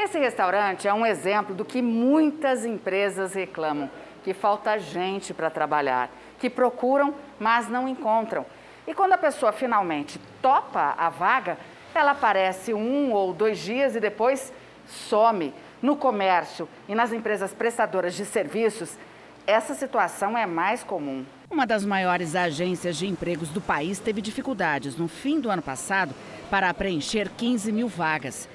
[0.01, 3.91] Esse restaurante é um exemplo do que muitas empresas reclamam,
[4.23, 6.09] que falta gente para trabalhar,
[6.39, 8.45] que procuram, mas não encontram.
[8.87, 11.57] E quando a pessoa finalmente topa a vaga,
[11.93, 14.53] ela aparece um ou dois dias e depois
[14.87, 15.53] some.
[15.81, 18.97] No comércio e nas empresas prestadoras de serviços,
[19.45, 21.25] essa situação é mais comum.
[21.51, 26.15] Uma das maiores agências de empregos do país teve dificuldades no fim do ano passado
[26.49, 28.47] para preencher 15 mil vagas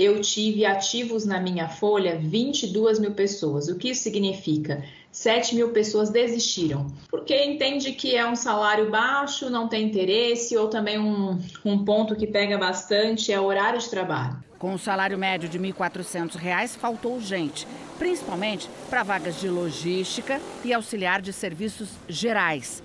[0.00, 3.68] eu tive ativos na minha folha 22 mil pessoas.
[3.68, 4.82] O que isso significa?
[5.12, 10.68] 7 mil pessoas desistiram, porque entende que é um salário baixo, não tem interesse, ou
[10.68, 14.42] também um, um ponto que pega bastante é o horário de trabalho.
[14.58, 17.66] Com o salário médio de R$ 1.400, faltou gente,
[17.98, 22.82] principalmente para vagas de logística e auxiliar de serviços gerais.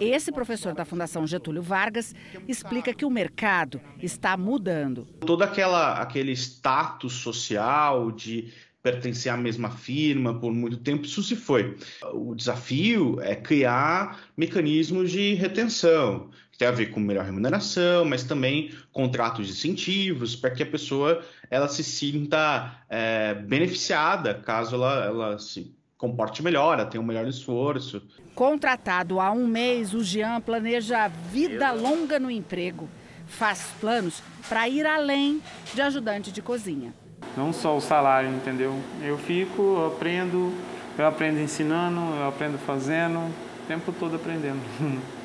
[0.00, 2.14] Esse professor da Fundação Getúlio Vargas
[2.48, 5.06] explica que o mercado está mudando.
[5.20, 8.50] Todo aquela, aquele status social de
[8.82, 11.76] pertencer à mesma firma por muito tempo, isso se foi.
[12.14, 18.24] O desafio é criar mecanismos de retenção, que tem a ver com melhor remuneração, mas
[18.24, 25.04] também contratos de incentivos, para que a pessoa ela se sinta é, beneficiada caso ela,
[25.04, 28.02] ela se comporte melhor, tenha um melhor esforço.
[28.34, 32.88] Contratado há um mês, o Jean planeja vida longa no emprego.
[33.26, 35.42] Faz planos para ir além
[35.74, 36.94] de ajudante de cozinha.
[37.36, 38.74] Não só o salário, entendeu?
[39.02, 40.54] Eu fico, eu aprendo,
[40.96, 44.60] eu aprendo ensinando, eu aprendo fazendo, o tempo todo aprendendo.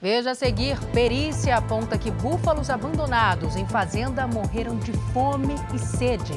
[0.00, 6.32] Veja a seguir, perícia aponta que búfalos abandonados em fazenda morreram de fome e sede.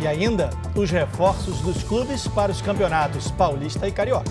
[0.00, 4.30] E ainda os reforços dos clubes para os campeonatos paulista e carioca.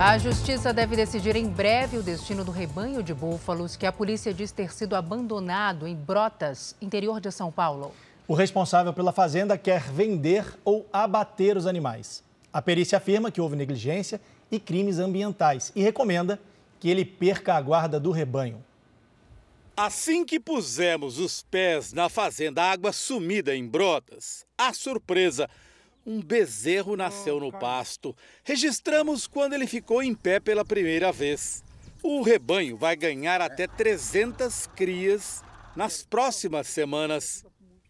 [0.00, 4.32] A justiça deve decidir em breve o destino do rebanho de búfalos que a polícia
[4.32, 7.92] diz ter sido abandonado em Brotas, interior de São Paulo.
[8.28, 12.22] O responsável pela fazenda quer vender ou abater os animais.
[12.52, 14.20] A perícia afirma que houve negligência
[14.50, 16.40] e crimes ambientais e recomenda
[16.80, 18.64] que ele perca a guarda do rebanho.
[19.76, 25.48] Assim que pusemos os pés na fazenda Água Sumida em Brotas, a surpresa,
[26.04, 28.16] um bezerro nasceu no pasto.
[28.42, 31.62] Registramos quando ele ficou em pé pela primeira vez.
[32.02, 35.44] O rebanho vai ganhar até 300 crias
[35.76, 37.44] nas próximas semanas.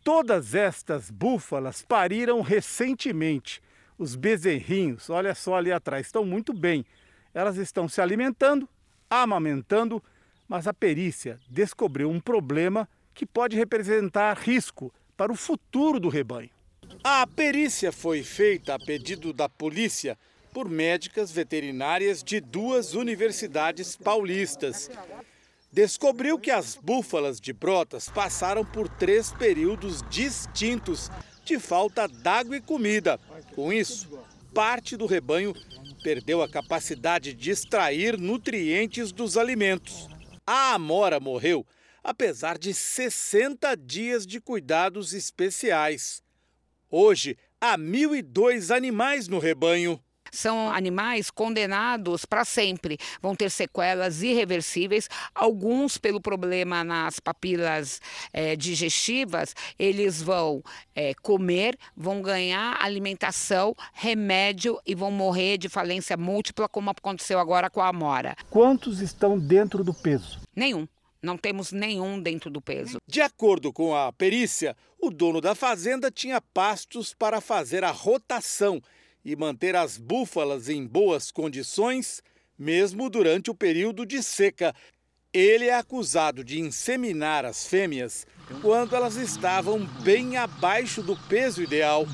[0.05, 3.63] Todas estas búfalas pariram recentemente
[3.99, 6.86] os bezerrinhos, olha só ali atrás, estão muito bem.
[7.34, 8.68] Elas estão se alimentando,
[9.11, 10.03] amamentando,
[10.49, 16.51] mas a perícia descobriu um problema que pode representar risco para o futuro do rebanho.
[17.03, 20.16] A perícia foi feita a pedido da polícia
[20.53, 24.90] por médicas veterinárias de duas universidades paulistas.
[25.70, 31.11] Descobriu que as búfalas de Brotas passaram por três períodos distintos
[31.49, 33.18] de falta d'água e comida.
[33.55, 34.18] Com isso,
[34.55, 35.55] parte do rebanho
[36.03, 40.09] perdeu a capacidade de extrair nutrientes dos alimentos.
[40.46, 41.66] A Amora morreu
[42.09, 46.22] apesar de 60 dias de cuidados especiais.
[46.90, 50.03] Hoje, há 1.002 animais no rebanho.
[50.31, 55.09] São animais condenados para sempre, vão ter sequelas irreversíveis.
[55.35, 58.01] Alguns, pelo problema nas papilas
[58.33, 60.62] é, digestivas, eles vão
[60.95, 67.70] é, comer, vão ganhar alimentação, remédio e vão morrer de falência múltipla, como aconteceu agora
[67.70, 68.37] com a Amora.
[68.51, 70.41] Quantos estão dentro do peso?
[70.55, 70.87] Nenhum.
[71.20, 72.99] Não temos nenhum dentro do peso.
[73.07, 78.81] De acordo com a perícia, o dono da fazenda tinha pastos para fazer a rotação
[79.29, 82.22] e manter as búfalas em boas condições,
[82.59, 84.74] mesmo durante o período de seca.
[85.35, 88.26] Ele é acusado de inseminar as fêmeas
[88.62, 92.07] quando elas estavam bem abaixo do peso ideal.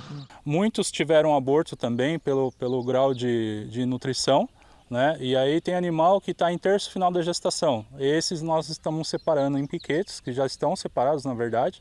[0.44, 4.48] Muitos tiveram aborto também pelo, pelo grau de, de nutrição
[4.90, 5.16] né?
[5.20, 7.84] E aí tem animal que está em terço final da gestação.
[7.98, 11.80] Esses nós estamos separando em piquetes, que já estão separados na verdade.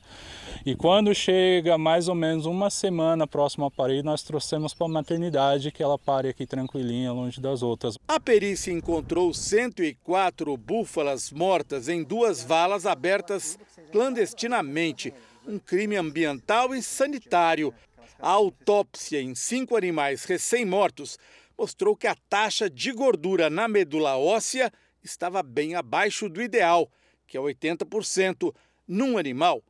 [0.65, 4.89] E quando chega mais ou menos uma semana próximo ao parir, nós trouxemos para a
[4.89, 7.97] maternidade que ela pare aqui tranquilinha, longe das outras.
[8.07, 13.57] A perícia encontrou 104 búfalas mortas em duas valas abertas
[13.91, 15.13] clandestinamente.
[15.45, 17.73] Um crime ambiental e sanitário.
[18.19, 21.19] A autópsia em cinco animais recém-mortos
[21.57, 24.71] mostrou que a taxa de gordura na medula óssea
[25.03, 26.89] estava bem abaixo do ideal,
[27.27, 28.53] que é 80%.
[28.87, 29.63] Num animal,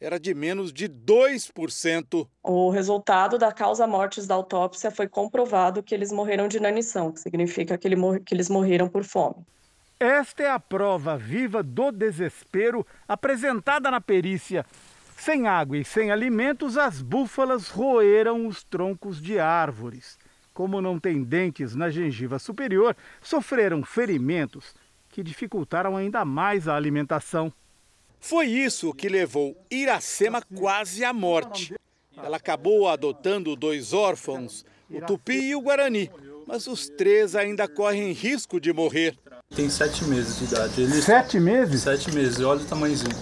[0.00, 2.28] era de menos de 2%.
[2.42, 7.20] O resultado da causa mortes da autópsia foi comprovado que eles morreram de inanição, que
[7.20, 9.44] significa que, ele que eles morreram por fome.
[9.98, 14.64] Esta é a prova viva do desespero apresentada na perícia.
[15.18, 20.18] Sem água e sem alimentos, as búfalas roeram os troncos de árvores
[20.52, 24.74] como não têm dentes na gengiva superior, sofreram ferimentos
[25.08, 27.52] que dificultaram ainda mais a alimentação.
[28.20, 31.74] Foi isso que levou Iracema quase à morte.
[32.16, 36.10] Ela acabou adotando dois órfãos, o Tupi e o Guarani,
[36.46, 39.16] mas os três ainda correm risco de morrer.
[39.54, 40.82] Tem sete meses de idade.
[40.82, 41.02] Ele...
[41.02, 41.82] Sete meses?
[41.82, 43.16] Sete meses, olha o tamanhozinho.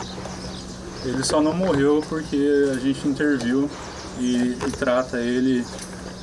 [1.05, 2.37] Ele só não morreu porque
[2.73, 3.71] a gente interviu
[4.19, 5.65] e, e trata ele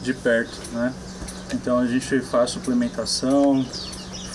[0.06, 0.93] de perto, né?
[1.51, 3.66] Então a gente faz suplementação,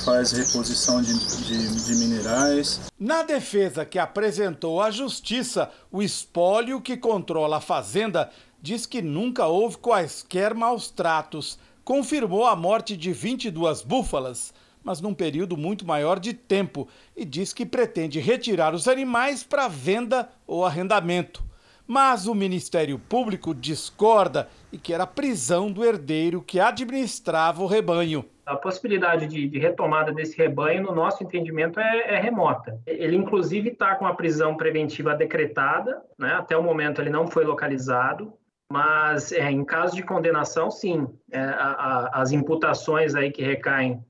[0.05, 1.13] faz reposição de,
[1.45, 2.81] de, de, minerais.
[2.99, 9.47] Na defesa que apresentou à justiça, o espólio que controla a fazenda diz que nunca
[9.47, 11.57] houve quaisquer maus tratos.
[11.85, 14.53] Confirmou a morte de 22 búfalas,
[14.83, 19.69] mas num período muito maior de tempo, e diz que pretende retirar os animais para
[19.69, 21.50] venda ou arrendamento.
[21.93, 28.25] Mas o Ministério Público discorda e quer a prisão do herdeiro que administrava o rebanho.
[28.47, 32.81] A possibilidade de, de retomada desse rebanho, no nosso entendimento, é, é remota.
[32.87, 36.35] Ele, inclusive, está com a prisão preventiva decretada, né?
[36.35, 38.35] até o momento ele não foi localizado,
[38.71, 41.71] mas é, em caso de condenação, sim, é, a,
[42.13, 44.01] a, as imputações aí que recaem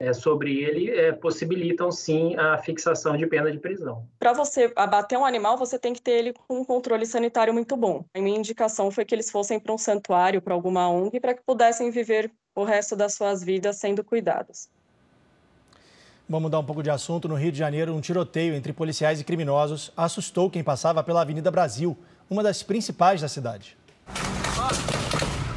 [0.00, 4.06] é, sobre ele é, possibilitam sim a fixação de pena de prisão.
[4.18, 7.76] Para você abater um animal, você tem que ter ele com um controle sanitário muito
[7.76, 8.04] bom.
[8.14, 11.42] A minha indicação foi que eles fossem para um santuário, para alguma ONG, para que
[11.44, 14.68] pudessem viver o resto das suas vidas sendo cuidados.
[16.28, 17.28] Vamos mudar um pouco de assunto.
[17.28, 21.50] No Rio de Janeiro, um tiroteio entre policiais e criminosos assustou quem passava pela Avenida
[21.50, 21.96] Brasil,
[22.30, 23.76] uma das principais da cidade.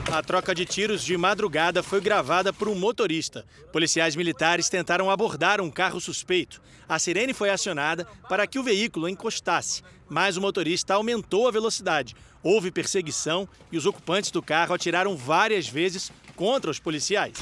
[0.10, 3.45] A troca de tiros de madrugada foi gravada por um motorista.
[3.74, 6.62] Policiais militares tentaram abordar um carro suspeito.
[6.88, 12.16] A sirene foi acionada para que o veículo encostasse, mas o motorista aumentou a velocidade.
[12.41, 17.38] Houve perseguição e os ocupantes do carro atiraram várias vezes contra os policiais.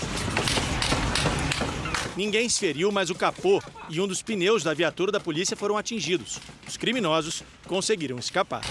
[2.17, 5.77] Ninguém se feriu, mas o capô e um dos pneus da viatura da polícia foram
[5.77, 6.39] atingidos.
[6.67, 8.63] Os criminosos conseguiram escapar.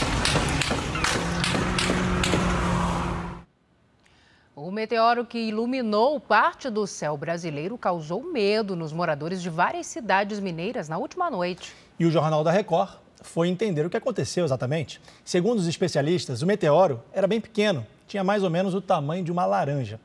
[4.56, 10.38] O meteoro que iluminou parte do céu brasileiro causou medo nos moradores de várias cidades
[10.38, 11.74] mineiras na última noite.
[11.98, 15.00] E o Jornal da Record foi entender o que aconteceu exatamente.
[15.24, 19.32] Segundo os especialistas, o meteoro era bem pequeno, tinha mais ou menos o tamanho de
[19.32, 19.98] uma laranja.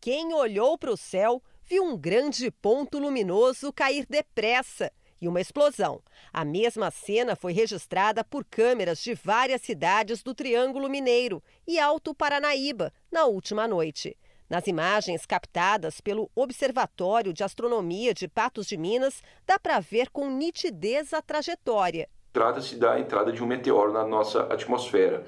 [0.00, 4.90] Quem olhou para o céu viu um grande ponto luminoso cair depressa
[5.22, 6.02] e uma explosão.
[6.32, 12.12] A mesma cena foi registrada por câmeras de várias cidades do Triângulo Mineiro e Alto
[12.12, 14.18] Paranaíba na última noite.
[14.50, 20.28] Nas imagens captadas pelo Observatório de Astronomia de Patos de Minas, dá para ver com
[20.28, 22.08] nitidez a trajetória.
[22.32, 25.24] Trata-se da entrada de um meteoro na nossa atmosfera.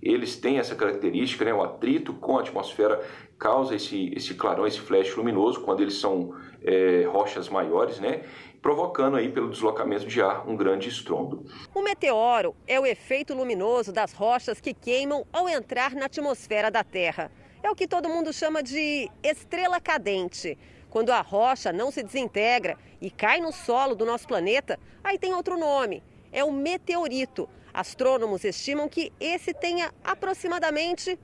[0.00, 3.04] Eles têm essa característica, né, o atrito com a atmosfera
[3.36, 8.22] causa esse, esse clarão, esse flash luminoso, quando eles são é, rochas maiores, né?
[8.60, 11.44] Provocando aí pelo deslocamento de ar um grande estrondo.
[11.74, 16.82] O meteoro é o efeito luminoso das rochas que queimam ao entrar na atmosfera da
[16.82, 17.30] Terra.
[17.62, 20.56] É o que todo mundo chama de estrela cadente.
[20.90, 25.34] Quando a rocha não se desintegra e cai no solo do nosso planeta, aí tem
[25.34, 26.02] outro nome.
[26.32, 27.48] É o meteorito.
[27.72, 31.18] Astrônomos estimam que esse tenha aproximadamente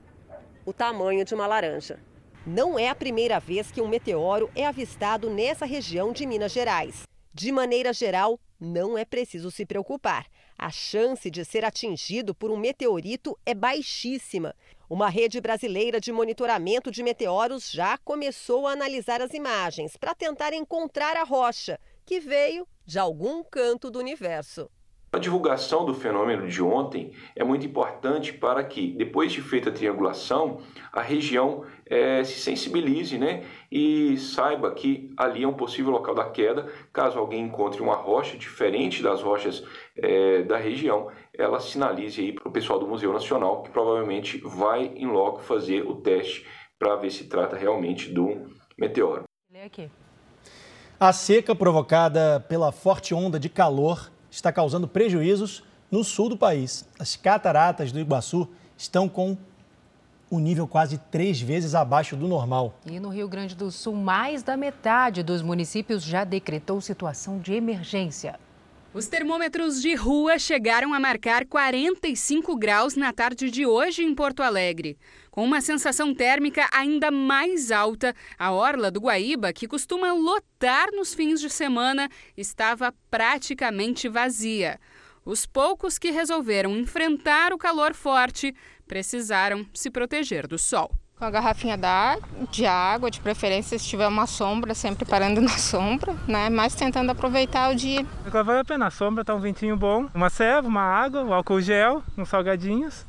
[0.65, 1.99] o tamanho de uma laranja.
[2.45, 7.03] Não é a primeira vez que um meteoro é avistado nessa região de Minas Gerais.
[7.37, 10.25] De maneira geral, não é preciso se preocupar.
[10.57, 14.55] A chance de ser atingido por um meteorito é baixíssima.
[14.89, 20.53] Uma rede brasileira de monitoramento de meteoros já começou a analisar as imagens para tentar
[20.53, 24.71] encontrar a rocha, que veio de algum canto do universo.
[25.15, 29.71] A divulgação do fenômeno de ontem é muito importante para que, depois de feita a
[29.71, 30.59] triangulação,
[30.91, 36.25] a região é, se sensibilize né, e saiba que ali é um possível local da
[36.25, 36.67] queda.
[36.91, 39.63] Caso alguém encontre uma rocha diferente das rochas
[39.97, 44.87] é, da região, ela sinalize aí para o pessoal do Museu Nacional, que provavelmente vai
[44.97, 46.45] em loco fazer o teste
[46.77, 49.23] para ver se trata realmente de um meteoro.
[50.99, 56.85] A seca provocada pela forte onda de calor está causando prejuízos no sul do país.
[56.99, 59.37] As cataratas do Iguaçu estão com
[60.29, 62.73] um nível quase três vezes abaixo do normal.
[62.85, 67.53] E no Rio Grande do Sul, mais da metade dos municípios já decretou situação de
[67.53, 68.37] emergência.
[68.95, 74.41] Os termômetros de rua chegaram a marcar 45 graus na tarde de hoje em Porto
[74.41, 74.97] Alegre.
[75.29, 81.13] Com uma sensação térmica ainda mais alta, a orla do Guaíba, que costuma lotar nos
[81.13, 84.79] fins de semana, estava praticamente vazia.
[85.25, 88.55] Os poucos que resolveram enfrentar o calor forte
[88.87, 90.89] precisaram se proteger do sol.
[91.17, 91.79] Com a garrafinha
[92.51, 96.49] de água, de preferência se tiver uma sombra, sempre parando na sombra, né?
[96.49, 98.05] Mas tentando aproveitar o dia.
[98.25, 101.33] Agora vale a pena, a sombra tá um ventinho bom, uma ceva, uma água, um
[101.33, 103.05] álcool gel, uns salgadinhos.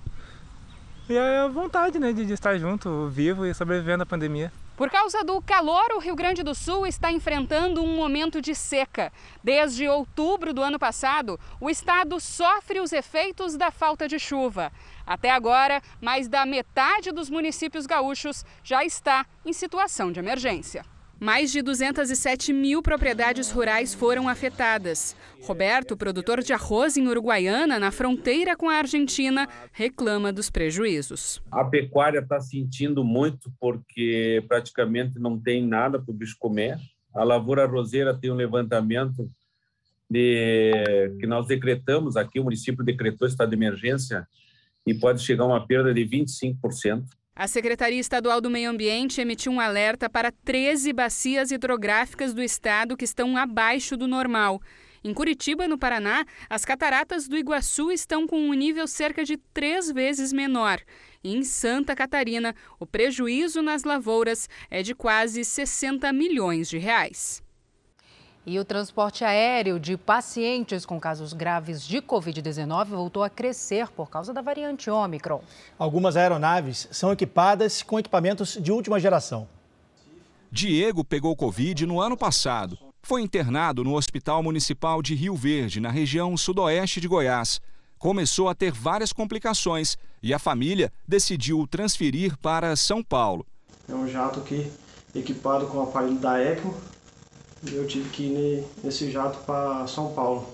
[1.08, 4.52] E a vontade né, de estar junto, vivo e sobrevivendo à pandemia.
[4.76, 9.10] Por causa do calor, o Rio Grande do Sul está enfrentando um momento de seca.
[9.42, 14.70] Desde outubro do ano passado, o estado sofre os efeitos da falta de chuva.
[15.06, 20.82] Até agora, mais da metade dos municípios gaúchos já está em situação de emergência.
[21.18, 25.16] Mais de 207 mil propriedades rurais foram afetadas.
[25.44, 31.40] Roberto, produtor de arroz em Uruguaiana, na fronteira com a Argentina, reclama dos prejuízos.
[31.50, 36.76] A pecuária está sentindo muito porque praticamente não tem nada para o bicho comer.
[37.14, 39.30] A lavoura roseira tem um levantamento
[40.10, 44.26] de, que nós decretamos aqui, o município decretou estado de emergência
[44.86, 47.04] e pode chegar a uma perda de 25%.
[47.34, 52.96] A Secretaria Estadual do Meio Ambiente emitiu um alerta para 13 bacias hidrográficas do estado
[52.96, 54.60] que estão abaixo do normal.
[55.04, 59.92] Em Curitiba, no Paraná, as cataratas do Iguaçu estão com um nível cerca de três
[59.92, 60.80] vezes menor.
[61.22, 67.45] E em Santa Catarina, o prejuízo nas lavouras é de quase 60 milhões de reais.
[68.48, 74.08] E o transporte aéreo de pacientes com casos graves de Covid-19 voltou a crescer por
[74.08, 75.42] causa da variante Ômicron.
[75.76, 79.48] Algumas aeronaves são equipadas com equipamentos de última geração.
[80.48, 82.78] Diego pegou Covid no ano passado.
[83.02, 87.60] Foi internado no Hospital Municipal de Rio Verde, na região sudoeste de Goiás.
[87.98, 93.44] Começou a ter várias complicações e a família decidiu transferir para São Paulo.
[93.88, 94.70] É um jato aqui
[95.12, 96.76] equipado com o aparelho da ECMO,
[97.72, 100.48] eu tive que ir nesse jato para São Paulo.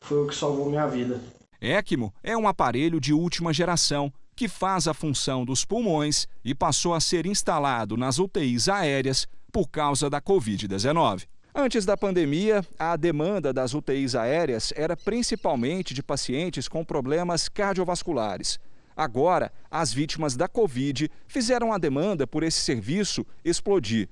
[0.00, 1.20] Foi o que salvou minha vida.
[1.60, 6.94] ECMO é um aparelho de última geração que faz a função dos pulmões e passou
[6.94, 11.26] a ser instalado nas UTIs aéreas por causa da Covid-19.
[11.54, 18.60] Antes da pandemia, a demanda das UTIs aéreas era principalmente de pacientes com problemas cardiovasculares.
[18.94, 24.08] Agora, as vítimas da Covid fizeram a demanda por esse serviço explodir.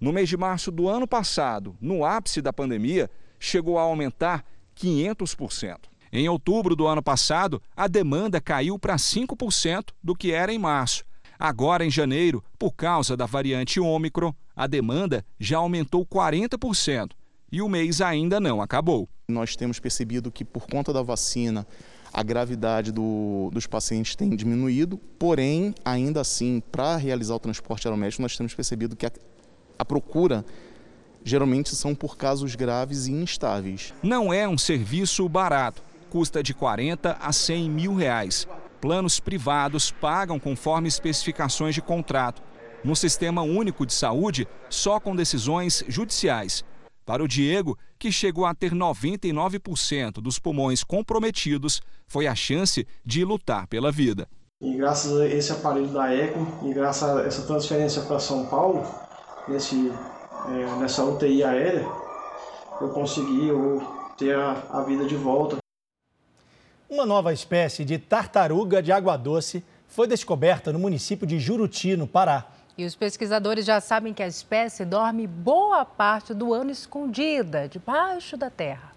[0.00, 4.44] No mês de março do ano passado, no ápice da pandemia, chegou a aumentar
[4.76, 5.76] 500%.
[6.12, 11.04] Em outubro do ano passado, a demanda caiu para 5% do que era em março.
[11.38, 17.10] Agora, em janeiro, por causa da variante Ômicron, a demanda já aumentou 40%.
[17.50, 19.08] e o mês ainda não acabou.
[19.28, 21.66] Nós temos percebido que, por conta da vacina,
[22.12, 28.22] a gravidade do, dos pacientes tem diminuído, porém, ainda assim, para realizar o transporte aeromédico,
[28.22, 29.12] nós temos percebido que a,
[29.78, 30.44] a procura
[31.24, 33.92] geralmente são por casos graves e instáveis.
[34.02, 38.48] Não é um serviço barato, custa de 40 a 100 mil reais.
[38.80, 42.42] Planos privados pagam conforme especificações de contrato.
[42.82, 46.64] No Sistema Único de Saúde, só com decisões judiciais.
[47.04, 53.24] Para o Diego, que chegou a ter 99% dos pulmões comprometidos, foi a chance de
[53.24, 54.28] lutar pela vida.
[54.60, 58.86] E graças a esse aparelho da ECO e graças a essa transferência para São Paulo,
[59.48, 59.92] nesse,
[60.48, 61.86] é, nessa UTI aérea,
[62.80, 63.82] eu consegui eu,
[64.16, 65.56] ter a, a vida de volta.
[66.88, 72.06] Uma nova espécie de tartaruga de água doce foi descoberta no município de Juruti, no
[72.06, 72.46] Pará.
[72.76, 78.36] E os pesquisadores já sabem que a espécie dorme boa parte do ano escondida, debaixo
[78.36, 78.92] da terra.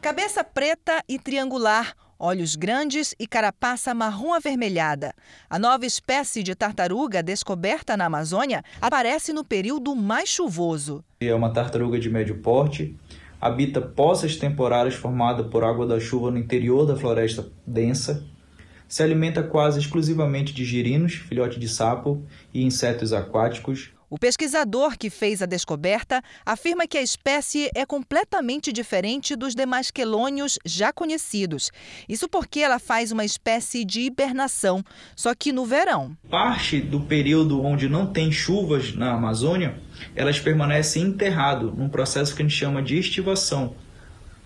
[0.00, 5.14] Cabeça preta e triangular, olhos grandes e carapaça marrom avermelhada.
[5.48, 11.02] A nova espécie de tartaruga descoberta na Amazônia aparece no período mais chuvoso.
[11.18, 12.94] É uma tartaruga de médio porte,
[13.40, 18.24] habita poças temporárias formadas por água da chuva no interior da floresta densa,
[18.86, 23.92] se alimenta quase exclusivamente de girinos, filhote de sapo e insetos aquáticos.
[24.12, 29.92] O pesquisador que fez a descoberta afirma que a espécie é completamente diferente dos demais
[29.92, 31.70] quelônios já conhecidos.
[32.08, 34.84] Isso porque ela faz uma espécie de hibernação,
[35.14, 36.16] só que no verão.
[36.28, 39.78] Parte do período onde não tem chuvas na Amazônia,
[40.16, 43.76] elas permanecem enterrado num processo que a gente chama de estivação.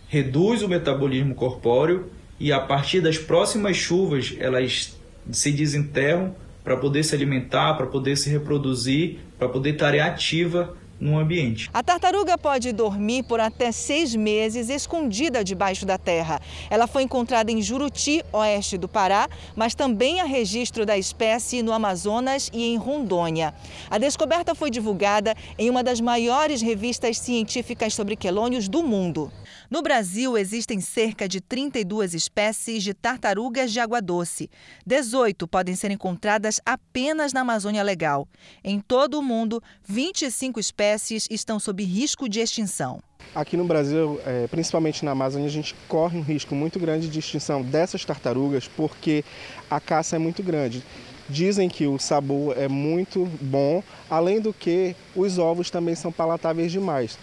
[0.09, 4.95] Reduz o metabolismo corpóreo e a partir das próximas chuvas elas
[5.33, 11.19] se desenterram para poder se alimentar, para poder se reproduzir, para poder estar ativa no
[11.19, 11.69] ambiente.
[11.75, 16.41] A tartaruga pode dormir por até seis meses escondida debaixo da terra.
[16.71, 21.73] Ela foi encontrada em Juruti, oeste do Pará, mas também há registro da espécie no
[21.73, 23.53] Amazonas e em Rondônia.
[23.91, 29.31] A descoberta foi divulgada em uma das maiores revistas científicas sobre quelônios do mundo.
[29.75, 34.49] No Brasil, existem cerca de 32 espécies de tartarugas de água doce.
[34.87, 38.29] 18 podem ser encontradas apenas na Amazônia Legal.
[38.63, 43.01] Em todo o mundo, 25 espécies estão sob risco de extinção.
[43.35, 47.19] Aqui no Brasil, é, principalmente na Amazônia, a gente corre um risco muito grande de
[47.19, 49.25] extinção dessas tartarugas porque
[49.69, 50.85] a caça é muito grande.
[51.29, 56.71] Dizem que o sabor é muito bom, além do que os ovos também são palatáveis
[56.71, 57.19] demais.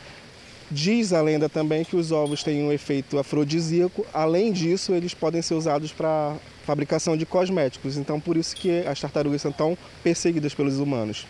[0.74, 4.06] Diz a lenda também que os ovos têm um efeito afrodisíaco.
[4.14, 7.98] Além disso, eles podem ser usados para fabricação de cosméticos.
[7.98, 11.26] Então, por isso que as tartarugas são tão perseguidas pelos humanos.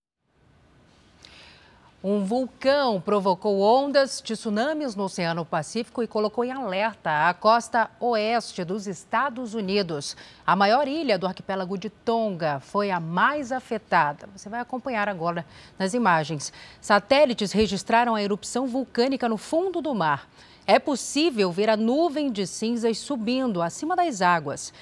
[2.04, 7.92] Um vulcão provocou ondas de tsunamis no Oceano Pacífico e colocou em alerta a costa
[8.00, 10.18] oeste dos Estados Unidos.
[10.44, 14.28] A maior ilha do arquipélago de Tonga foi a mais afetada.
[14.36, 15.46] Você vai acompanhar agora
[15.78, 16.52] nas imagens.
[16.82, 20.28] Satélites registraram a erupção vulcânica no fundo do mar.
[20.66, 24.74] É possível ver a nuvem de cinzas subindo acima das águas.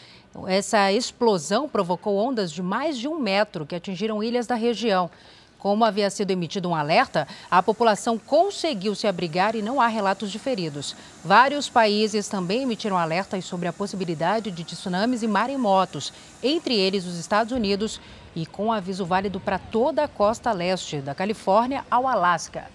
[0.48, 5.12] Essa explosão provocou ondas de mais de um metro que atingiram ilhas da região.
[5.60, 10.32] Como havia sido emitido um alerta, a população conseguiu se abrigar e não há relatos
[10.32, 10.96] de feridos.
[11.24, 17.20] Vários países também emitiram alertas sobre a possibilidade de tsunamis e maremotos, entre eles os
[17.20, 18.00] Estados Unidos,
[18.34, 22.68] e com aviso válido para toda a costa leste, da Califórnia ao Alasca.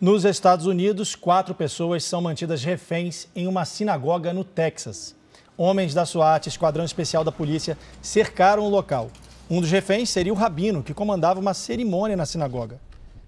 [0.00, 5.14] Nos Estados Unidos, quatro pessoas são mantidas reféns em uma sinagoga no Texas.
[5.56, 9.10] Homens da SWAT, Esquadrão Especial da Polícia, cercaram o local.
[9.50, 12.80] Um dos reféns seria o rabino, que comandava uma cerimônia na sinagoga.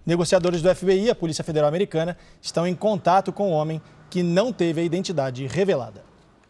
[0.06, 4.52] Negociadores do FBI, a Polícia Federal Americana, estão em contato com o homem que não
[4.52, 6.04] teve a identidade revelada.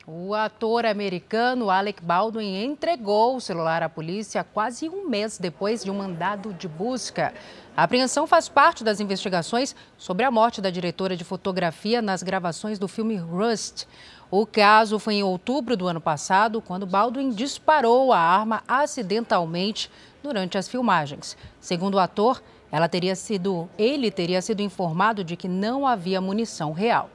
[0.06, 5.90] O ator americano Alec Baldwin entregou o celular à polícia quase um mês depois de
[5.90, 7.32] um mandado de busca.
[7.74, 12.78] A apreensão faz parte das investigações sobre a morte da diretora de fotografia nas gravações
[12.78, 13.86] do filme Rust.
[14.30, 19.90] O caso foi em outubro do ano passado, quando Baldwin disparou a arma acidentalmente
[20.22, 21.36] durante as filmagens.
[21.60, 26.72] Segundo o ator, ela teria sido, ele teria sido informado de que não havia munição
[26.72, 27.08] real.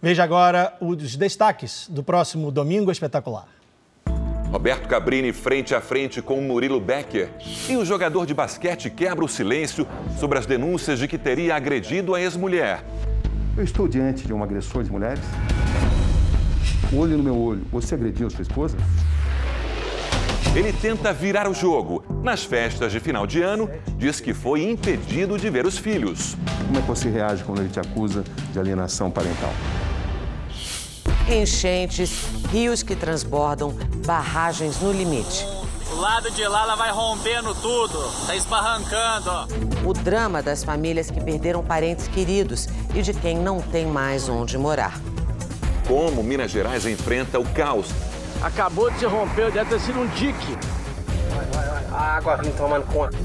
[0.00, 3.46] Veja agora os destaques do próximo Domingo Espetacular.
[4.50, 7.30] Roberto Cabrini frente a frente com Murilo Becker.
[7.68, 9.86] E o jogador de basquete quebra o silêncio
[10.18, 12.82] sobre as denúncias de que teria agredido a ex-mulher.
[13.56, 15.24] Eu estou diante de um agressor de mulheres?
[16.92, 18.76] Olho no meu olho, você agrediu a sua esposa?
[20.54, 22.02] Ele tenta virar o jogo.
[22.22, 26.36] Nas festas de final de ano, diz que foi impedido de ver os filhos.
[26.66, 29.52] Como é que você reage quando ele te acusa de alienação parental?
[31.28, 33.72] Enchentes, rios que transbordam,
[34.04, 35.44] barragens no limite.
[36.00, 39.30] Lado de lá ela vai rompendo tudo, tá esbarrancando.
[39.86, 44.56] O drama das famílias que perderam parentes queridos e de quem não tem mais onde
[44.56, 44.98] morar.
[45.86, 47.88] Como Minas Gerais enfrenta o caos.
[48.40, 50.56] Acabou de se romper, deve ter sido um dique.
[51.34, 51.84] Vai, vai, vai.
[51.92, 53.18] A água vem tomando conta.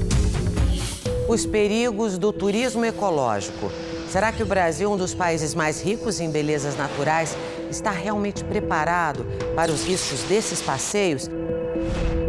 [1.26, 3.72] Os perigos do turismo ecológico.
[4.10, 7.34] Será que o Brasil, um dos países mais ricos em belezas naturais,
[7.70, 11.30] está realmente preparado para os riscos desses passeios?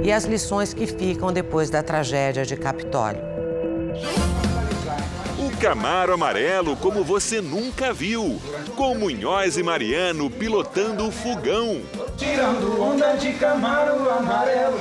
[0.07, 3.19] E as lições que ficam depois da tragédia de Capitólio.
[5.37, 8.41] O Camaro Amarelo como você nunca viu.
[8.77, 11.81] Com Munhoz e Mariano pilotando o fogão.
[12.15, 14.79] Tirando onda de Camaro Amarelo.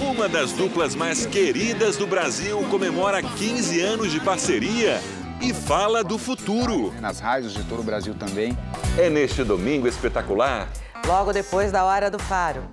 [0.00, 5.00] Uma das duplas mais queridas do Brasil comemora 15 anos de parceria
[5.40, 6.92] e fala do futuro.
[7.00, 8.58] Nas rádios de todo o Brasil também.
[8.98, 10.68] É neste domingo espetacular.
[11.06, 12.64] Logo depois da hora do faro.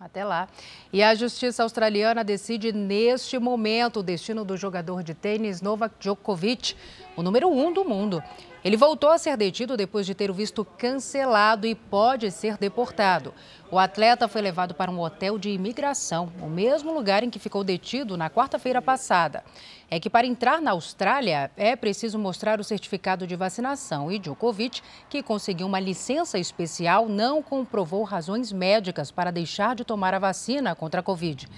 [0.00, 0.48] Até lá.
[0.90, 6.74] E a justiça australiana decide neste momento o destino do jogador de tênis Novak Djokovic,
[7.14, 8.22] o número um do mundo.
[8.64, 13.34] Ele voltou a ser detido depois de ter o visto cancelado e pode ser deportado.
[13.70, 17.62] O atleta foi levado para um hotel de imigração, o mesmo lugar em que ficou
[17.62, 19.44] detido na quarta-feira passada.
[19.92, 24.80] É que para entrar na Austrália é preciso mostrar o certificado de vacinação e Djokovic,
[25.08, 30.76] que conseguiu uma licença especial, não comprovou razões médicas para deixar de tomar a vacina
[30.76, 31.48] contra a Covid.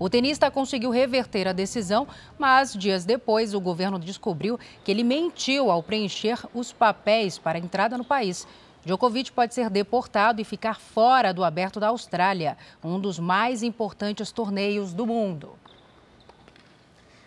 [0.00, 5.70] O tenista conseguiu reverter a decisão, mas dias depois o governo descobriu que ele mentiu
[5.70, 8.48] ao preencher os papéis para a entrada no país.
[8.84, 14.32] Djokovic pode ser deportado e ficar fora do Aberto da Austrália, um dos mais importantes
[14.32, 15.56] torneios do mundo.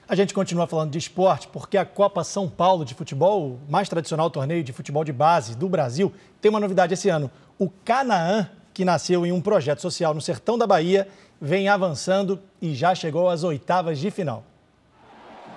[0.09, 3.87] A gente continua falando de esporte porque a Copa São Paulo de futebol, o mais
[3.87, 7.29] tradicional torneio de futebol de base do Brasil, tem uma novidade esse ano.
[7.59, 11.07] O Canaã, que nasceu em um projeto social no sertão da Bahia,
[11.39, 14.43] vem avançando e já chegou às oitavas de final.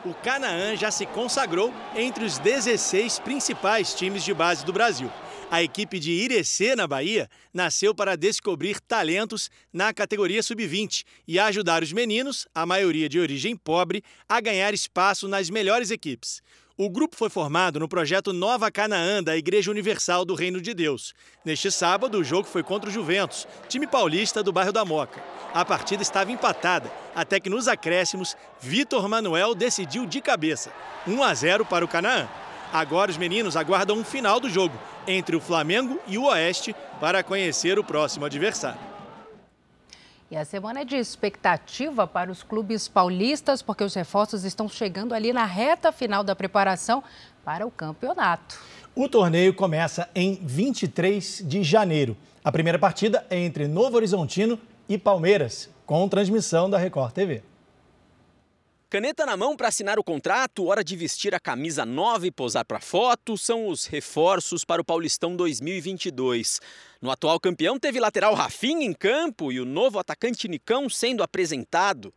[0.05, 5.09] O Canaã já se consagrou entre os 16 principais times de base do Brasil.
[5.48, 11.84] A equipe de Irecê, na Bahia, nasceu para descobrir talentos na categoria sub-20 e ajudar
[11.84, 16.42] os meninos, a maioria de origem pobre, a ganhar espaço nas melhores equipes.
[16.77, 21.12] O grupo foi formado no projeto Nova Canaã da Igreja Universal do Reino de Deus.
[21.45, 25.23] Neste sábado, o jogo foi contra o Juventus, time paulista do bairro da Moca.
[25.53, 30.73] A partida estava empatada, até que nos acréscimos, Vitor Manuel decidiu de cabeça.
[31.07, 32.27] 1 a 0 para o Canaã.
[32.73, 37.23] Agora os meninos aguardam um final do jogo entre o Flamengo e o Oeste para
[37.23, 38.91] conhecer o próximo adversário.
[40.33, 45.14] E a semana é de expectativa para os clubes paulistas, porque os reforços estão chegando
[45.14, 47.05] ali na reta final da preparação
[47.45, 48.59] para o campeonato.
[48.95, 52.16] O torneio começa em 23 de janeiro.
[52.43, 54.59] A primeira partida é entre Novo Horizontino
[54.89, 57.43] e Palmeiras, com transmissão da Record TV.
[58.89, 62.62] Caneta na mão para assinar o contrato, hora de vestir a camisa nova e posar
[62.64, 66.61] para foto, são os reforços para o Paulistão 2022.
[67.03, 72.14] No atual campeão teve lateral Rafinha em campo e o novo atacante Nicão sendo apresentado.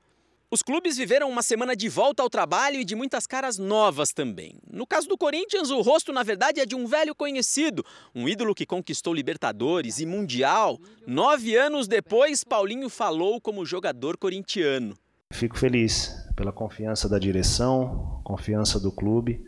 [0.52, 4.60] Os clubes viveram uma semana de volta ao trabalho e de muitas caras novas também.
[4.72, 7.84] No caso do Corinthians, o rosto, na verdade, é de um velho conhecido,
[8.14, 10.80] um ídolo que conquistou Libertadores e Mundial.
[11.08, 14.96] Nove anos depois, Paulinho falou como jogador corintiano.
[15.34, 19.44] Fico feliz pela confiança da direção, confiança do clube.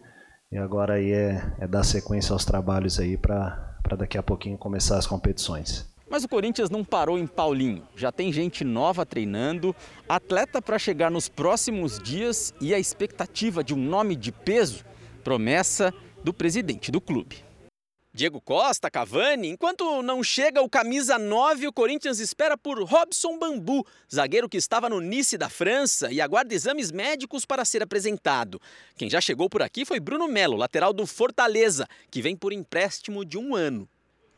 [0.52, 4.98] E agora aí é, é dar sequência aos trabalhos aí para daqui a pouquinho começar
[4.98, 5.88] as competições.
[6.10, 7.84] Mas o Corinthians não parou em Paulinho.
[7.96, 9.76] Já tem gente nova treinando,
[10.08, 14.86] atleta para chegar nos próximos dias e a expectativa de um nome de peso,
[15.24, 17.47] promessa do presidente do clube.
[18.18, 19.48] Diego Costa, Cavani.
[19.48, 24.90] Enquanto não chega o camisa 9, o Corinthians espera por Robson Bambu, zagueiro que estava
[24.90, 28.60] no Nice da França e aguarda exames médicos para ser apresentado.
[28.98, 33.24] Quem já chegou por aqui foi Bruno Melo, lateral do Fortaleza, que vem por empréstimo
[33.24, 33.88] de um ano.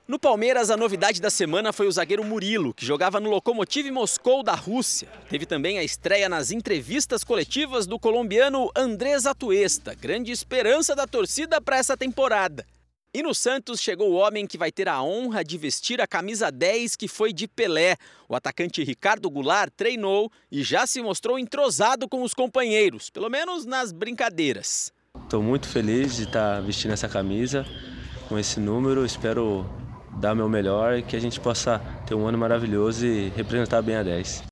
[0.05, 4.43] No Palmeiras, a novidade da semana foi o zagueiro Murilo, que jogava no Lokomotiv Moscou
[4.43, 5.07] da Rússia.
[5.29, 11.61] Teve também a estreia nas entrevistas coletivas do colombiano Andrés Atuesta, grande esperança da torcida
[11.61, 12.65] para essa temporada.
[13.11, 16.51] E no Santos chegou o homem que vai ter a honra de vestir a camisa
[16.51, 17.97] 10 que foi de Pelé.
[18.27, 23.65] O atacante Ricardo Goulart treinou e já se mostrou entrosado com os companheiros, pelo menos
[23.65, 24.93] nas brincadeiras.
[25.23, 27.65] Estou muito feliz de estar vestindo essa camisa
[28.27, 29.03] com esse número.
[29.03, 29.67] Espero
[30.19, 33.95] dar meu melhor e que a gente possa ter um ano maravilhoso e representar bem
[33.95, 34.43] a 10.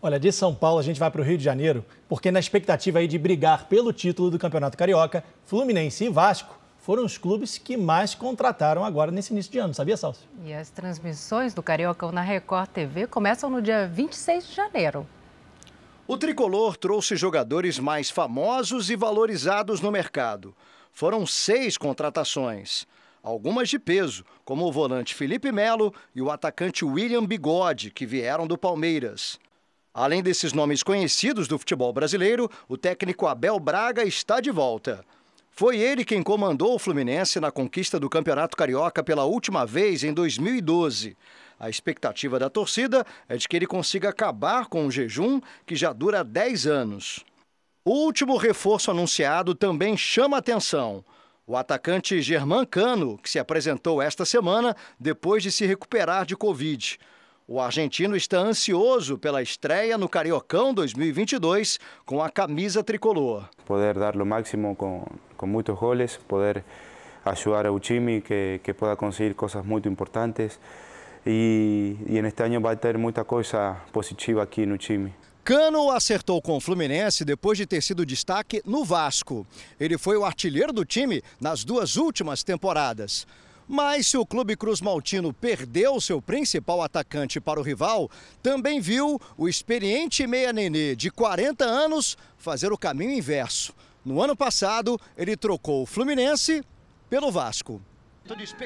[0.00, 3.00] Olha, de São Paulo a gente vai para o Rio de Janeiro, porque na expectativa
[3.00, 7.76] aí de brigar pelo título do Campeonato Carioca, Fluminense e Vasco foram os clubes que
[7.76, 10.28] mais contrataram agora nesse início de ano, sabia, Salso?
[10.44, 15.06] E as transmissões do Carioca na Record TV começam no dia 26 de janeiro.
[16.08, 20.54] O tricolor trouxe jogadores mais famosos e valorizados no mercado.
[20.92, 22.84] Foram seis contratações.
[23.22, 28.44] Algumas de peso, como o volante Felipe Melo e o atacante William Bigode, que vieram
[28.44, 29.38] do Palmeiras.
[29.94, 35.04] Além desses nomes conhecidos do futebol brasileiro, o técnico Abel Braga está de volta.
[35.54, 40.12] Foi ele quem comandou o Fluminense na conquista do Campeonato Carioca pela última vez em
[40.12, 41.14] 2012.
[41.60, 45.92] A expectativa da torcida é de que ele consiga acabar com o jejum que já
[45.92, 47.22] dura 10 anos.
[47.84, 51.04] O último reforço anunciado também chama atenção.
[51.46, 56.98] O atacante Germán Cano, que se apresentou esta semana depois de se recuperar de Covid.
[57.54, 63.46] O argentino está ansioso pela estreia no Cariocão 2022 com a camisa tricolor.
[63.66, 65.04] Poder dar o máximo com,
[65.36, 66.64] com muitos goles, poder
[67.22, 70.58] ajudar o time que, que pueda conseguir coisas muito importantes
[71.26, 75.12] e, e neste ano vai ter muita coisa positiva aqui no time.
[75.44, 79.46] Cano acertou com o Fluminense depois de ter sido destaque no Vasco.
[79.78, 83.26] Ele foi o artilheiro do time nas duas últimas temporadas.
[83.68, 88.10] Mas se o Clube Cruz Maltino perdeu seu principal atacante para o rival,
[88.42, 93.74] também viu o experiente meia Nenê, de 40 anos, fazer o caminho inverso.
[94.04, 96.62] No ano passado, ele trocou o Fluminense
[97.08, 97.80] pelo Vasco.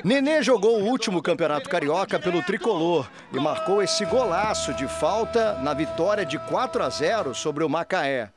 [0.05, 5.73] Nenê jogou o último campeonato carioca pelo tricolor e marcou esse golaço de falta na
[5.73, 8.31] vitória de 4 a 0 sobre o Macaé.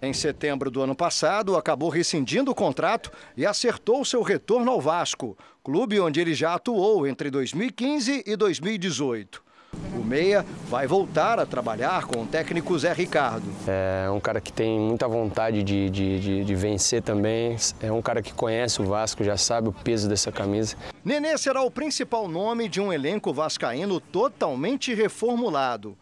[0.00, 5.36] Em setembro do ano passado, acabou rescindindo o contrato e acertou seu retorno ao Vasco,
[5.62, 9.48] clube onde ele já atuou entre 2015 e 2018.
[9.94, 13.44] O Meia vai voltar a trabalhar com o técnico Zé Ricardo.
[13.66, 17.56] É um cara que tem muita vontade de, de, de, de, vencer também.
[17.80, 20.76] É um cara que conhece o Vasco, já sabe o peso dessa camisa.
[21.04, 25.98] Nenê será o principal nome de um elenco vascaíno totalmente reformulado.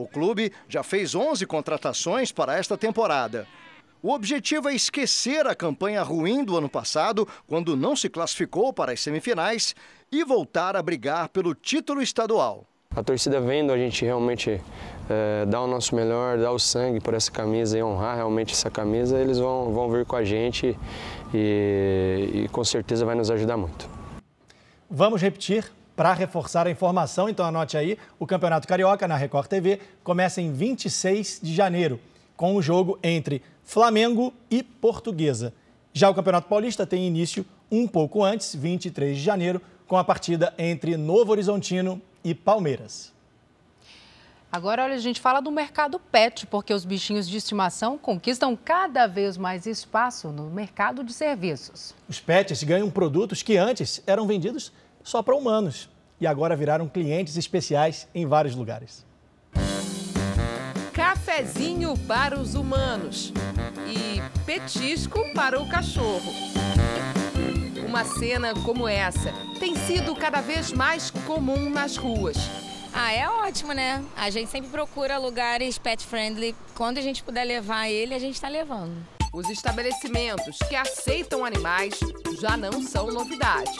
[0.00, 3.46] O clube já fez 11 contratações para esta temporada.
[4.02, 8.92] O objetivo é esquecer a campanha ruim do ano passado, quando não se classificou para
[8.92, 9.74] as semifinais,
[10.10, 12.64] e voltar a brigar pelo título estadual.
[12.96, 14.58] A torcida vendo a gente realmente
[15.10, 18.70] é, dar o nosso melhor, dar o sangue por essa camisa e honrar realmente essa
[18.70, 20.74] camisa, eles vão, vão vir com a gente
[21.34, 23.86] e, e com certeza vai nos ajudar muito.
[24.88, 25.70] Vamos repetir
[26.00, 30.50] para reforçar a informação, então anote aí, o Campeonato Carioca na Record TV começa em
[30.50, 32.00] 26 de janeiro,
[32.38, 35.52] com o jogo entre Flamengo e Portuguesa.
[35.92, 40.54] Já o Campeonato Paulista tem início um pouco antes, 23 de janeiro, com a partida
[40.56, 43.12] entre Novo Horizontino e Palmeiras.
[44.50, 49.06] Agora, olha, a gente fala do mercado pet, porque os bichinhos de estimação conquistam cada
[49.06, 51.94] vez mais espaço no mercado de serviços.
[52.08, 54.72] Os pets ganham produtos que antes eram vendidos
[55.02, 55.88] só para humanos
[56.20, 59.04] e agora viraram clientes especiais em vários lugares.
[60.92, 63.32] Cafezinho para os humanos
[63.86, 66.32] e petisco para o cachorro.
[67.86, 72.36] Uma cena como essa tem sido cada vez mais comum nas ruas.
[72.92, 74.04] Ah, é ótimo, né?
[74.16, 76.54] A gente sempre procura lugares pet friendly.
[76.74, 78.96] Quando a gente puder levar ele, a gente está levando.
[79.32, 81.98] Os estabelecimentos que aceitam animais
[82.40, 83.70] já não são novidade.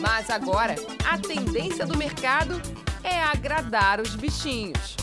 [0.00, 0.74] Mas agora,
[1.04, 2.60] a tendência do mercado
[3.02, 4.96] é agradar os bichinhos.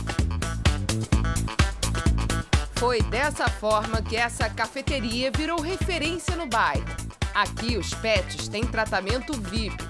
[2.75, 6.85] Foi dessa forma que essa cafeteria virou referência no bairro.
[7.33, 9.83] Aqui os pets têm tratamento VIP.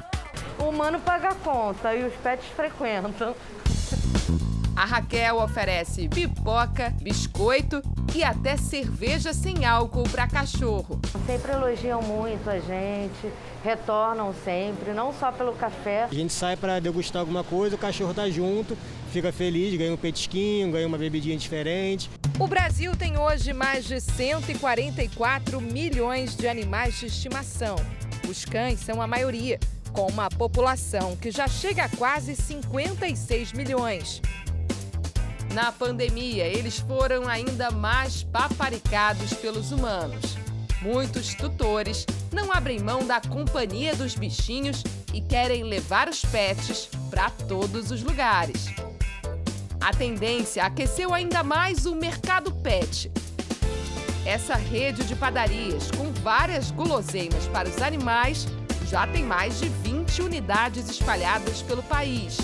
[0.60, 3.36] O humano paga a conta e os pets frequentam.
[4.78, 7.82] A Raquel oferece pipoca, biscoito
[8.14, 11.02] e até cerveja sem álcool para cachorro.
[11.26, 16.04] Sempre elogiam muito a gente, retornam sempre, não só pelo café.
[16.04, 18.78] A gente sai para degustar alguma coisa, o cachorro tá junto,
[19.12, 22.08] fica feliz, ganha um petisquinho, ganha uma bebidinha diferente.
[22.40, 27.78] O Brasil tem hoje mais de 144 milhões de animais de estimação.
[28.30, 29.60] Os cães são a maioria,
[29.92, 34.22] com uma população que já chega a quase 56 milhões.
[35.54, 40.38] Na pandemia, eles foram ainda mais paparicados pelos humanos.
[40.82, 44.84] Muitos tutores não abrem mão da companhia dos bichinhos
[45.14, 48.68] e querem levar os pets para todos os lugares.
[49.82, 53.12] A tendência aqueceu ainda mais o mercado pet.
[54.26, 58.46] Essa rede de padarias com várias guloseimas para os animais
[58.90, 62.38] já tem mais de 20 unidades espalhadas pelo país.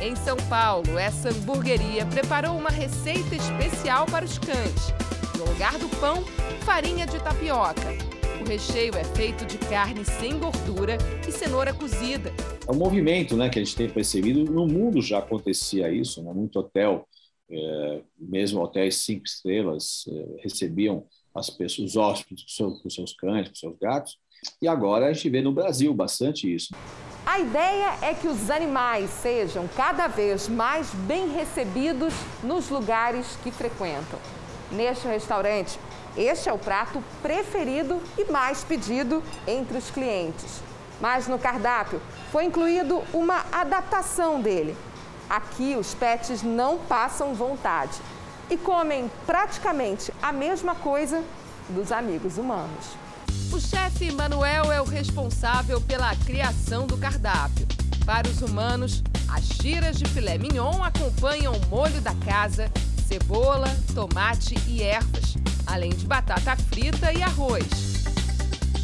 [0.00, 4.92] Em São Paulo, essa hamburgueria preparou uma receita especial para os cães.
[5.38, 6.22] No lugar do pão,
[6.64, 7.80] farinha de tapioca.
[8.40, 12.32] O recheio é feito de carne sem gordura e cenoura cozida.
[12.66, 14.44] É um movimento né, que a gente tem percebido.
[14.44, 16.32] No mundo já acontecia isso, né?
[16.32, 17.08] muito hotel,
[17.50, 22.44] é, mesmo hotéis cinco estrelas, é, recebiam as pessoas, os hóspedes
[22.82, 24.18] com seus cães, com seus gatos.
[24.60, 26.74] E agora a gente vê no Brasil bastante isso.
[27.34, 32.14] A ideia é que os animais sejam cada vez mais bem recebidos
[32.44, 34.20] nos lugares que frequentam.
[34.70, 35.76] Neste restaurante,
[36.16, 40.62] este é o prato preferido e mais pedido entre os clientes.
[41.00, 44.76] Mas no cardápio foi incluído uma adaptação dele.
[45.28, 48.00] Aqui os pets não passam vontade
[48.48, 51.20] e comem praticamente a mesma coisa
[51.68, 53.03] dos amigos humanos.
[53.52, 57.66] O chefe Manuel é o responsável pela criação do cardápio.
[58.04, 62.70] Para os humanos, as tiras de filé mignon acompanham o molho da casa,
[63.06, 67.64] cebola, tomate e ervas, além de batata frita e arroz.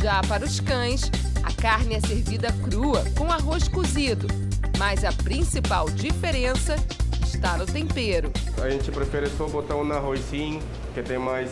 [0.01, 1.11] Já para os cães,
[1.43, 4.27] a carne é servida crua, com arroz cozido.
[4.79, 6.77] Mas a principal diferença
[7.23, 8.33] está no tempero.
[8.63, 10.63] A gente prefere só botar um arrozinho,
[10.95, 11.51] que tem mais,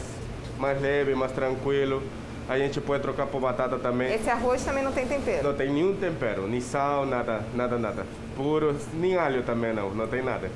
[0.58, 2.02] mais leve, mais tranquilo.
[2.48, 4.10] A gente pode trocar por batata também.
[4.14, 5.46] Esse arroz também não tem tempero?
[5.46, 8.06] Não tem nenhum tempero, nem sal, nada, nada, nada.
[8.34, 10.50] Puro, nem alho também não, não tem nada.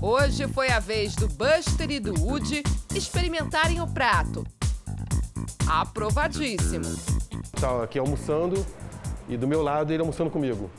[0.00, 2.62] Hoje foi a vez do Buster e do Woody
[2.94, 4.46] experimentarem o prato.
[5.68, 6.84] Aprovadíssimo.
[7.52, 8.64] Estava aqui almoçando
[9.28, 10.70] e do meu lado ele almoçando comigo.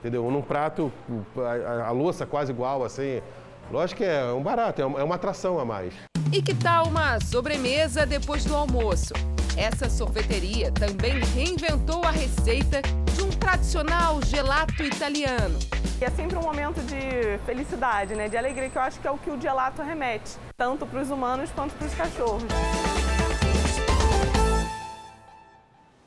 [0.00, 0.28] Entendeu?
[0.32, 0.90] Num prato,
[1.36, 3.22] a, a louça quase igual, assim.
[3.70, 5.94] Lógico que é um barato, é uma atração a mais.
[6.32, 9.12] E que tal uma sobremesa depois do almoço?
[9.60, 12.80] Essa sorveteria também reinventou a receita
[13.14, 15.58] de um tradicional gelato italiano.
[16.00, 18.26] É sempre um momento de felicidade, né?
[18.26, 21.10] de alegria, que eu acho que é o que o gelato remete, tanto para os
[21.10, 22.42] humanos quanto para os cachorros.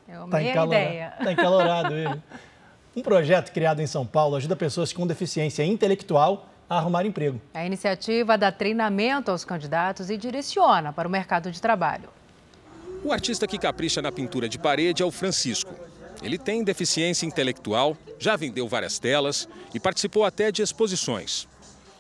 [0.07, 1.13] É uma tá ideia.
[1.19, 2.21] Está encalorado ele.
[2.95, 7.39] Um projeto criado em São Paulo ajuda pessoas com deficiência intelectual a arrumar emprego.
[7.53, 12.09] A iniciativa dá treinamento aos candidatos e direciona para o mercado de trabalho.
[13.03, 15.75] O artista que capricha na pintura de parede é o Francisco.
[16.21, 21.45] Ele tem deficiência intelectual, já vendeu várias telas e participou até de exposições.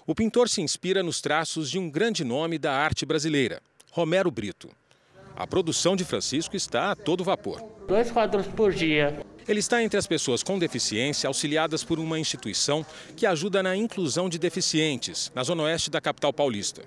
[0.07, 4.69] O pintor se inspira nos traços de um grande nome da arte brasileira, Romero Brito.
[5.35, 7.61] A produção de Francisco está a todo vapor.
[7.85, 9.25] Dois quadros por dia.
[9.45, 12.85] Ele está entre as pessoas com deficiência auxiliadas por uma instituição
[13.15, 16.83] que ajuda na inclusão de deficientes na zona oeste da capital paulista.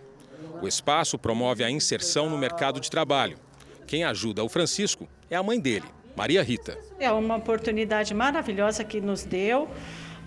[0.62, 3.38] O espaço promove a inserção no mercado de trabalho.
[3.86, 6.76] Quem ajuda o Francisco é a mãe dele, Maria Rita.
[6.98, 9.68] É uma oportunidade maravilhosa que nos deu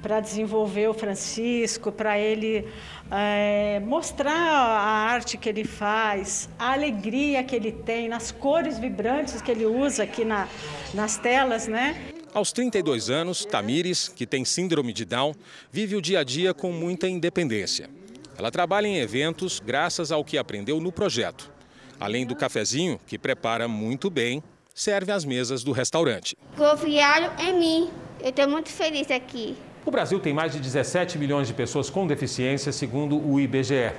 [0.01, 2.65] para desenvolver o Francisco, para ele
[3.11, 9.41] é, mostrar a arte que ele faz, a alegria que ele tem, nas cores vibrantes
[9.41, 10.47] que ele usa aqui na,
[10.93, 12.13] nas telas, né?
[12.33, 15.33] Aos 32 anos, Tamires, que tem síndrome de Down,
[15.71, 17.89] vive o dia a dia com muita independência.
[18.37, 21.58] Ela trabalha em eventos graças ao que aprendeu no projeto.
[21.99, 24.41] Além do cafezinho, que prepara muito bem,
[24.73, 26.37] serve às mesas do restaurante.
[26.55, 27.89] Confiaram em mim.
[28.21, 29.57] Eu estou muito feliz aqui.
[29.85, 33.91] O Brasil tem mais de 17 milhões de pessoas com deficiência, segundo o IBGE.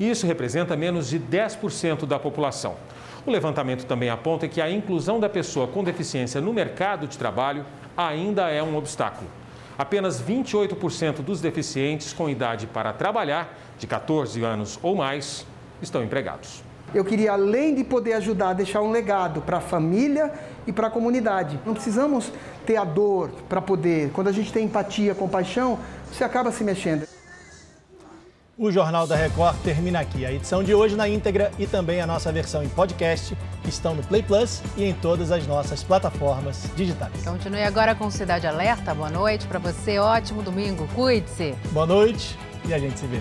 [0.00, 2.74] E isso representa menos de 10% da população.
[3.26, 7.66] O levantamento também aponta que a inclusão da pessoa com deficiência no mercado de trabalho
[7.94, 9.30] ainda é um obstáculo.
[9.76, 15.46] Apenas 28% dos deficientes com idade para trabalhar, de 14 anos ou mais,
[15.82, 16.62] estão empregados.
[16.94, 20.32] Eu queria, além de poder ajudar, deixar um legado para a família
[20.66, 21.58] e para a comunidade.
[21.64, 22.32] Não precisamos
[22.66, 24.10] ter a dor para poder.
[24.12, 25.78] Quando a gente tem empatia, compaixão,
[26.10, 27.06] você acaba se mexendo.
[28.58, 30.26] O Jornal da Record termina aqui.
[30.26, 33.36] A edição de hoje na íntegra e também a nossa versão em podcast
[33.66, 37.24] estão no Play Plus e em todas as nossas plataformas digitais.
[37.24, 38.94] Continue agora com Cidade Alerta.
[38.94, 39.98] Boa noite para você.
[39.98, 40.86] Ótimo domingo.
[40.94, 41.54] Cuide-se.
[41.72, 43.20] Boa noite e a gente se vê.